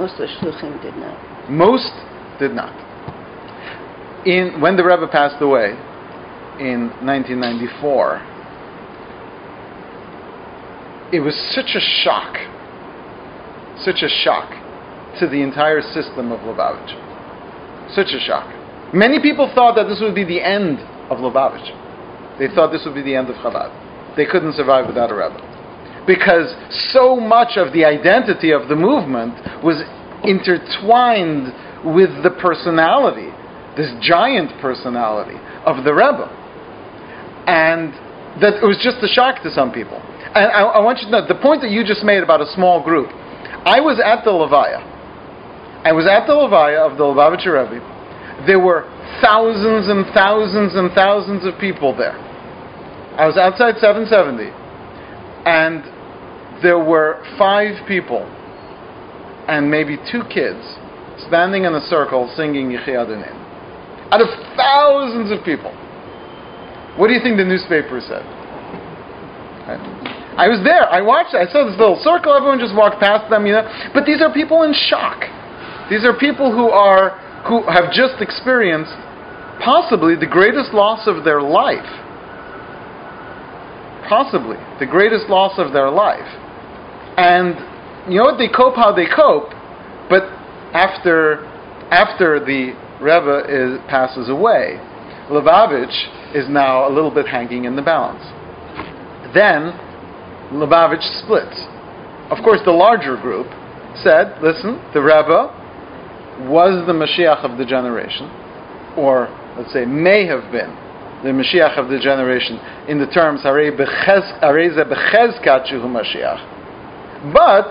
[0.00, 1.50] Most of the shluchim did not.
[1.50, 1.92] Most
[2.38, 2.72] did not.
[4.26, 5.76] In when the Rebbe passed away
[6.58, 8.22] in 1994,
[11.12, 12.38] it was such a shock,
[13.84, 14.48] such a shock
[15.20, 16.96] to the entire system of Lubavitch.
[17.94, 18.48] Such a shock.
[18.94, 20.78] Many people thought that this would be the end
[21.10, 22.38] of Lubavitch.
[22.38, 24.16] They thought this would be the end of Chabad.
[24.16, 25.49] They couldn't survive without a Rebbe.
[26.06, 26.54] Because
[26.92, 29.82] so much of the identity of the movement was
[30.24, 31.52] intertwined
[31.84, 33.32] with the personality,
[33.76, 36.28] this giant personality of the Rebbe.
[37.46, 37.92] And
[38.40, 39.98] that it was just a shock to some people.
[40.30, 42.46] And I, I, want you to know the point that you just made about a
[42.54, 43.10] small group.
[43.66, 44.78] I was at the Levaya.
[45.82, 47.82] I was at the Levaya of the Lubavitcher Rebbe.
[48.46, 48.86] There were
[49.20, 52.14] thousands and thousands and thousands of people there.
[53.18, 54.54] I was outside 770,
[55.50, 58.22] and there were five people
[59.50, 60.62] and maybe two kids
[61.26, 63.34] standing in a circle singing Yechi Adoneinu.
[64.14, 65.74] Out of thousands of people.
[66.96, 68.22] What do you think the newspaper said?
[70.38, 70.86] I was there.
[70.86, 71.42] I watched it.
[71.42, 72.34] I saw this little circle.
[72.34, 73.66] Everyone just walked past them, you know.
[73.92, 75.26] But these are people in shock.
[75.90, 77.18] These are people who are
[77.50, 78.94] who have just experienced
[79.62, 81.86] possibly the greatest loss of their life.
[84.10, 86.26] Possibly the greatest loss of their life.
[87.16, 87.54] And
[88.10, 88.38] you know what?
[88.38, 89.54] They cope how they cope,
[90.10, 90.26] but
[90.74, 91.46] after
[91.94, 94.78] after the Rebbe is, passes away,
[95.30, 98.22] Lubavitch is now a little bit hanging in the balance.
[99.32, 99.78] Then
[100.50, 101.54] Lubavitch splits.
[102.30, 103.46] Of course, the larger group
[104.02, 105.54] said, listen, the Rebbe
[106.50, 108.26] was the Mashiach of the generation,
[108.96, 110.70] or let's say may have been
[111.22, 112.56] the Mashiach of the generation
[112.88, 117.32] in the terms Areze Bechezkat Mashiach.
[117.32, 117.68] But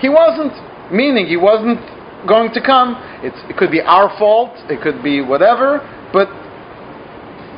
[0.00, 0.52] he wasn't,
[0.92, 1.80] meaning he wasn't
[2.28, 2.96] going to come.
[3.24, 5.80] It's, it could be our fault, it could be whatever,
[6.12, 6.28] but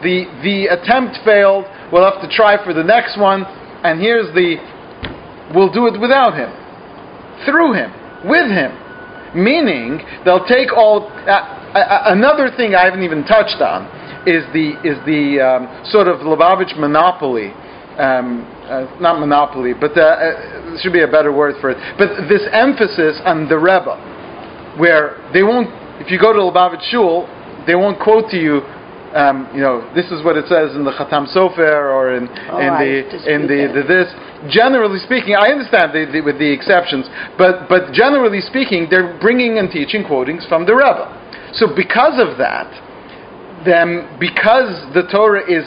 [0.02, 1.64] the, the attempt failed.
[1.90, 3.42] We'll have to try for the next one.
[3.82, 4.58] And here's the
[5.54, 6.50] we'll do it without him,
[7.46, 7.90] through him,
[8.28, 8.70] with him.
[9.34, 11.10] Meaning, they'll take all.
[11.26, 13.86] Uh, uh, another thing I haven't even touched on
[14.28, 17.52] is the, is the um, sort of Lubavitch monopoly.
[17.98, 21.78] Um, uh, not monopoly, but uh, uh, should be a better word for it.
[21.98, 25.66] But this emphasis on the Rebbe, where they won't,
[25.98, 27.26] if you go to Lubavitch Shul,
[27.66, 28.62] they won't quote to you
[29.14, 32.60] um, you know, this is what it says in the Khatam Sofer or in, oh,
[32.60, 32.92] in the
[33.24, 34.08] in the, the, this.
[34.52, 37.08] Generally speaking, I understand the, the, with the exceptions,
[37.40, 41.08] but but generally speaking, they're bringing and teaching quotings from the Rebbe.
[41.56, 42.68] So because of that,
[43.64, 45.64] then because the Torah is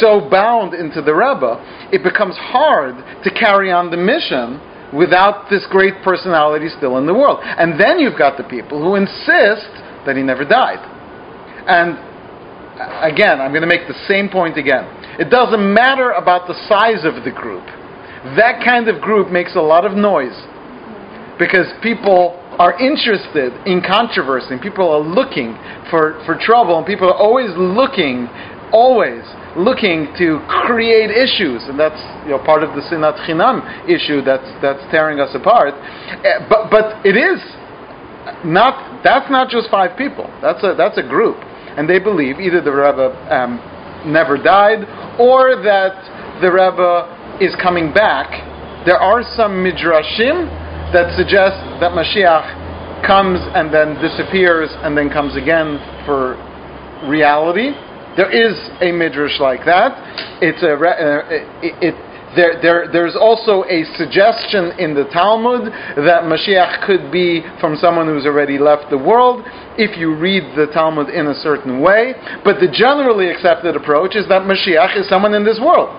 [0.00, 1.60] so bound into the Rebbe,
[1.92, 4.60] it becomes hard to carry on the mission
[4.92, 7.38] without this great personality still in the world.
[7.42, 9.70] And then you've got the people who insist
[10.06, 10.82] that he never died.
[11.66, 11.94] And
[13.04, 14.84] again, I'm going to make the same point again.
[15.20, 17.64] It doesn't matter about the size of the group.
[18.36, 20.36] That kind of group makes a lot of noise
[21.38, 25.54] because people are interested in controversy people are looking
[25.90, 28.26] for, for trouble and people are always looking,
[28.72, 29.22] always
[29.56, 34.46] looking to create issues and that's you know, part of the Sinat Chinam issue that's,
[34.60, 35.74] that's tearing us apart.
[36.24, 37.40] Eh, but, but it is
[38.44, 40.26] not, that's not just five people.
[40.42, 41.36] That's a, that's a group
[41.76, 43.56] and they believe either the Rebbe um,
[44.10, 44.84] never died
[45.18, 45.94] or that
[46.42, 48.28] the Rebbe is coming back.
[48.84, 50.59] There are some midrashim
[50.92, 56.36] that suggests that Mashiach comes and then disappears and then comes again for
[57.08, 57.72] reality.
[58.16, 59.94] There is a midrash like that.
[60.42, 61.94] It's a uh, it, it
[62.36, 65.66] there, there, there's also a suggestion in the Talmud
[66.06, 69.42] that Mashiach could be from someone who's already left the world
[69.74, 72.14] if you read the Talmud in a certain way.
[72.44, 75.90] But the generally accepted approach is that Mashiach is someone in this world.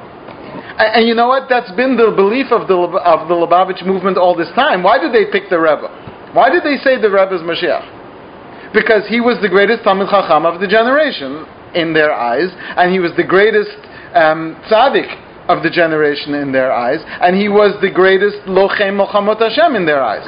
[0.51, 1.47] And, and you know what?
[1.49, 4.83] That's been the belief of the, of the Lubavitch movement all this time.
[4.83, 5.87] Why did they pick the Rebbe?
[6.33, 8.73] Why did they say the Rebbe is Mashiach?
[8.73, 11.43] Because he was the greatest Talmid Chacham of the generation
[11.75, 12.47] in their eyes,
[12.79, 13.75] and he was the greatest
[14.15, 15.07] um, tzaddik
[15.47, 19.85] of the generation in their eyes, and he was the greatest lochem milchamot Hashem in
[19.85, 20.23] their eyes.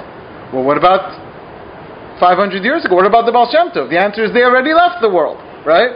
[0.51, 1.19] Well, what about
[2.19, 2.95] 500 years ago?
[2.95, 3.89] What about the Baal Shem Tov?
[3.89, 5.95] The answer is they already left the world, right?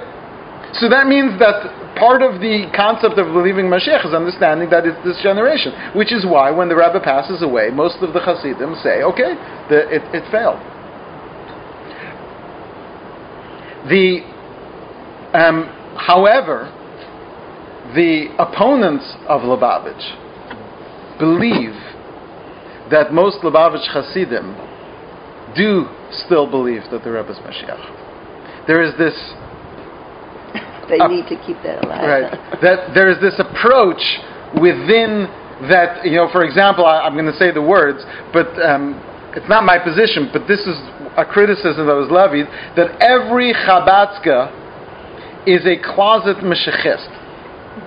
[0.79, 4.97] So that means that part of the concept of believing Mashiach is understanding that it's
[5.03, 9.03] this generation, which is why when the rabbi passes away, most of the Hasidim say,
[9.03, 9.33] okay,
[9.69, 10.59] the, it, it failed.
[13.89, 14.21] The,
[15.33, 15.65] um,
[15.97, 16.71] however,
[17.95, 21.75] the opponents of Lubavitch believe
[22.91, 24.55] that most Lubavitch Hasidim
[25.55, 25.87] do
[26.25, 28.67] still believe that the Rebbe is Mashiach.
[28.67, 29.15] There is this
[30.89, 32.03] they need to keep that alive.
[32.03, 32.61] Right.
[32.61, 34.01] that there is this approach
[34.59, 35.27] within
[35.69, 38.95] that, you know, for example, I, am going to say the words, but um,
[39.35, 40.77] it's not my position, but this is
[41.17, 42.45] a criticism that was levied,
[42.77, 44.53] that every Chabadska
[45.49, 47.09] is a closet Meshechist.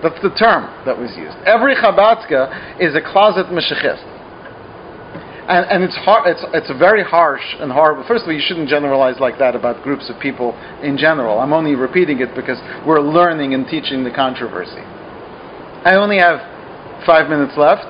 [0.03, 1.37] That's the term that was used.
[1.47, 4.20] Every Chabadska is a closet Meshechist
[5.51, 6.31] and, and it's hard.
[6.31, 8.05] It's it's very harsh and horrible.
[8.07, 11.41] First of all, you shouldn't generalize like that about groups of people in general.
[11.41, 14.83] I'm only repeating it because we're learning and teaching the controversy.
[15.83, 16.39] I only have
[17.05, 17.83] five minutes left,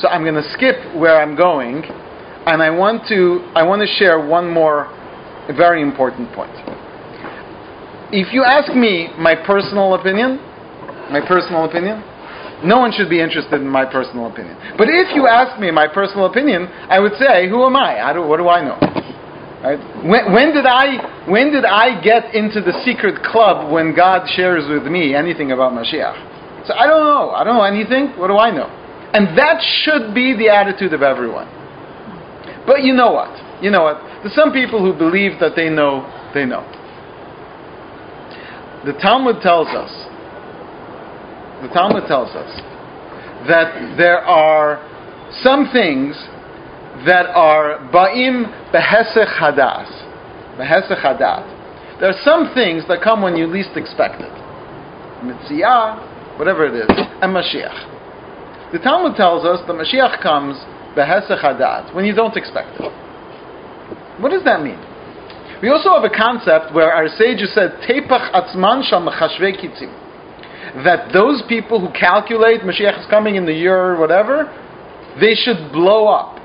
[0.00, 3.90] so I'm going to skip where I'm going, and I want to I want to
[4.00, 4.88] share one more
[5.52, 6.54] very important point.
[8.12, 10.36] If you ask me my personal opinion,
[11.12, 12.00] my personal opinion,
[12.64, 14.56] no one should be interested in my personal opinion.
[14.78, 17.98] But if you ask me my personal opinion, I would say, who am I?
[17.98, 18.78] I what do I know?
[19.62, 19.78] Right?
[20.02, 24.64] When, when, did I, when did I get into the secret club when God shares
[24.68, 26.66] with me anything about Mashiach?
[26.66, 27.30] So I don't know.
[27.30, 28.18] I don't know anything.
[28.18, 28.66] What do I know?
[29.14, 31.46] And that should be the attitude of everyone.
[32.66, 33.30] But you know what?
[33.62, 34.02] You know what?
[34.22, 36.62] There's some people who believe that they know, they know.
[38.84, 39.90] The Talmud tells us
[41.62, 42.50] the Talmud tells us
[43.46, 44.82] that there are
[45.42, 46.16] some things
[47.06, 49.86] that are ba'im behesech hadas,
[50.58, 52.00] behesech hadat.
[52.00, 54.32] There are some things that come when you least expect it.
[55.22, 56.90] Mitziyah, whatever it is,
[57.22, 58.72] and Mashiach.
[58.72, 60.56] The Talmud tells us the Mashiach comes
[60.96, 62.90] behesech hadat, when you don't expect it.
[64.20, 64.82] What does that mean?
[65.62, 70.01] We also have a concept where our sages said, Tepach atzman shal kitzim
[70.84, 74.48] that those people who calculate Mashiach is coming in the year or whatever,
[75.20, 76.38] they should blow up.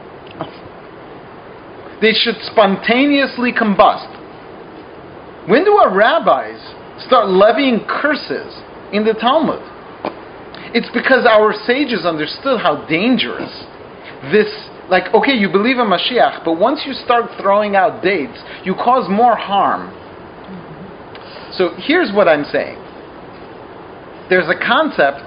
[2.02, 4.14] They should spontaneously combust.
[5.48, 6.60] When do our rabbis
[7.06, 8.62] start levying curses
[8.92, 9.64] in the Talmud?
[10.76, 13.66] It's because our sages understood how dangerous
[14.32, 14.52] this
[14.90, 19.08] like okay you believe in mashiach but once you start throwing out dates you cause
[19.10, 19.94] more harm
[21.54, 22.78] so here's what i'm saying
[24.30, 25.24] there's a concept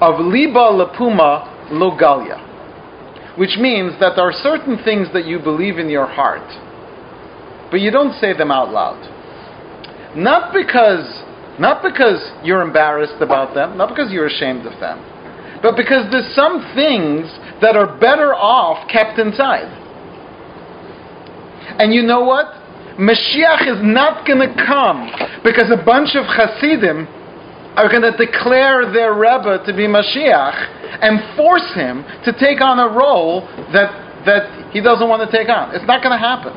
[0.00, 2.38] of liba lapuma logalia,
[3.38, 6.46] which means that there are certain things that you believe in your heart,
[7.70, 9.00] but you don't say them out loud.
[10.16, 11.04] Not because,
[11.58, 15.00] not because you're embarrassed about them, not because you're ashamed of them,
[15.62, 17.26] but because there's some things
[17.60, 19.68] that are better off kept inside.
[21.78, 22.46] And you know what?
[22.96, 25.10] Mashiach is not going to come
[25.44, 27.08] because a bunch of Hasidim
[27.76, 32.80] are going to declare their Rebbe to be Mashiach and force him to take on
[32.80, 33.44] a role
[33.76, 33.92] that,
[34.24, 35.76] that he doesn't want to take on.
[35.76, 36.56] It's not going to happen.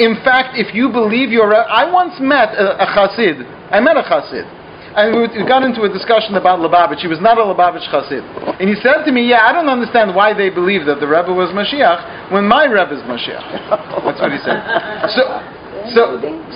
[0.00, 3.44] In fact, if you believe your Rebbe, I once met a, a Chassid.
[3.72, 4.48] I met a Chassid.
[4.96, 7.04] And we, got into a discussion about Lubavitch.
[7.04, 8.24] He was not a Lubavitch Chassid.
[8.56, 11.28] And he said to me, Yeah, I don't understand why they believe that the Rebbe
[11.36, 13.44] was Mashiach when my Rebbe is Mashiach.
[14.08, 14.56] That's what he said.
[15.12, 15.22] So,
[15.92, 16.02] so,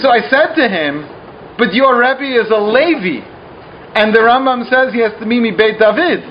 [0.00, 1.04] so I said to him,
[1.60, 3.20] but your Rebbe is a Levi.
[3.92, 6.24] And the Rambam says he has to meet me Beit David.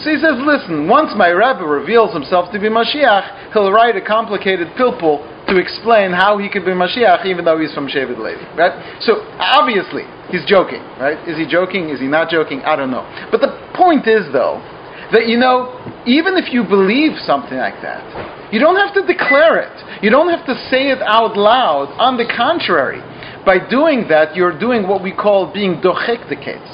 [0.00, 4.00] So he says, listen, once my Rebbe reveals himself to be Mashiach, he'll write a
[4.00, 8.40] complicated pilpul to explain how he could be Mashiach even though he's from Shevet Levi.
[8.54, 8.72] Right?
[9.02, 11.18] So obviously, he's joking, right?
[11.26, 11.90] Is he joking?
[11.90, 12.62] Is he not joking?
[12.62, 13.02] I don't know.
[13.32, 14.62] But the point is, though,
[15.10, 15.74] that you know,
[16.06, 18.04] even if you believe something like that,
[18.52, 19.74] you don't have to declare it.
[20.02, 21.90] You don't have to say it out loud.
[21.98, 23.00] On the contrary,
[23.48, 26.68] by doing that, you're doing what we call being dochek the case.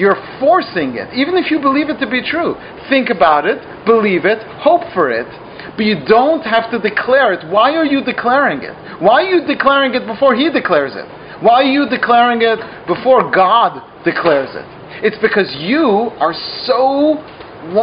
[0.00, 2.56] You're forcing it, even if you believe it to be true.
[2.88, 5.28] Think about it, believe it, hope for it,
[5.76, 7.44] but you don't have to declare it.
[7.52, 8.72] Why are you declaring it?
[9.04, 11.04] Why are you declaring it before He declares it?
[11.44, 13.76] Why are you declaring it before God
[14.08, 14.64] declares it?
[15.04, 16.32] It's because you are
[16.64, 17.20] so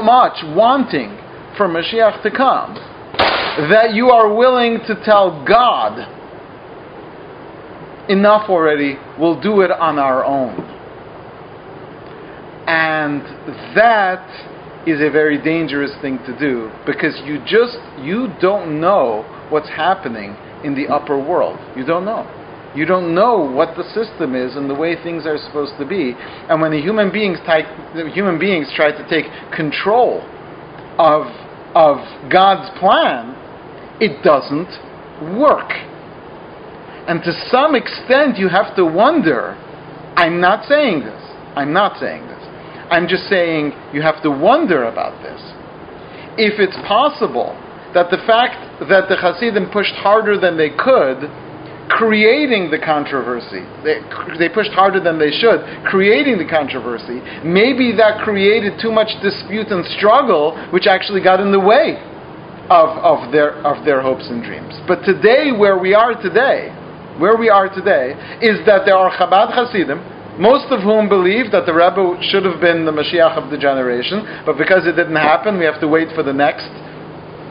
[0.01, 1.13] much wanting
[1.53, 2.73] for Mashiach to come
[3.69, 6.17] that you are willing to tell God
[8.09, 10.55] enough already, we'll do it on our own.
[12.67, 13.21] And
[13.75, 14.25] that
[14.87, 20.35] is a very dangerous thing to do because you just you don't know what's happening
[20.63, 21.59] in the upper world.
[21.75, 22.25] You don't know.
[22.75, 26.15] You don't know what the system is and the way things are supposed to be.
[26.15, 30.21] And when the human beings type, the human beings try to take control
[30.97, 31.27] of
[31.75, 31.97] of
[32.31, 33.35] God's plan,
[33.99, 34.71] it doesn't
[35.37, 35.71] work.
[37.11, 39.51] And to some extent, you have to wonder
[40.15, 41.19] I'm not saying this.
[41.59, 42.39] I'm not saying this.
[42.87, 45.41] I'm just saying you have to wonder about this.
[46.39, 47.51] If it's possible
[47.93, 51.27] that the fact that the Hasidim pushed harder than they could
[51.91, 53.67] creating the controversy.
[53.83, 53.99] They,
[54.39, 57.19] they pushed harder than they should, creating the controversy.
[57.43, 61.99] Maybe that created too much dispute and struggle, which actually got in the way
[62.71, 64.71] of, of, their, of their hopes and dreams.
[64.87, 66.71] But today, where we are today,
[67.19, 69.99] where we are today, is that there are Chabad Hasidim,
[70.39, 74.43] most of whom believe that the Rebbe should have been the Mashiach of the generation,
[74.45, 76.69] but because it didn't happen, we have to wait for the next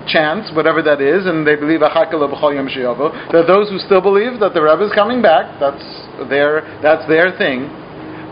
[0.09, 4.63] chance, whatever that is, and they believe There are those who still believe that the
[4.63, 5.61] Rebbe is coming back.
[5.61, 5.85] That's
[6.29, 7.69] their that's their thing.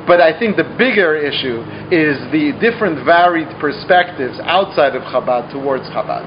[0.09, 1.61] But I think the bigger issue
[1.93, 6.25] is the different varied perspectives outside of Chabad towards Chabad,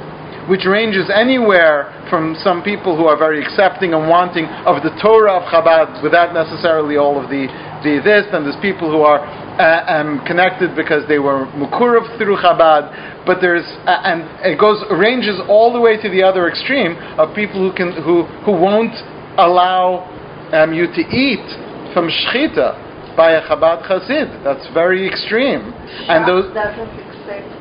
[0.50, 5.38] which ranges anywhere from some people who are very accepting and wanting of the Torah
[5.38, 7.46] of Chabad without necessarily all of the,
[7.84, 9.22] the this, and there's people who are
[9.60, 14.82] uh, um, connected because they were Mukurav through Chabad, but there's uh, and it goes
[14.90, 18.96] ranges all the way to the other extreme of people who can who who won't
[19.38, 20.08] allow
[20.54, 21.46] um, you to eat
[21.94, 24.44] from shchita by a Chabad Chassid.
[24.44, 25.74] That's very extreme.
[26.10, 27.61] and those doesn't accept the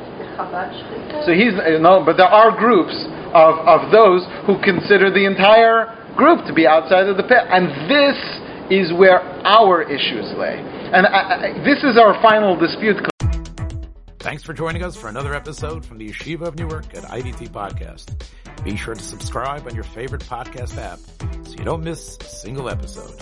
[1.25, 2.95] So he's no, but there are groups
[3.33, 7.67] of of those who consider the entire group to be outside of the pit, and
[7.89, 8.17] this
[8.71, 10.57] is where our issues lay.
[10.93, 12.97] And I, I, this is our final dispute.
[14.19, 18.23] Thanks for joining us for another episode from the Yeshiva of Newark at IDT Podcast.
[18.63, 20.99] Be sure to subscribe on your favorite podcast app
[21.47, 23.19] so you don't miss a single episode.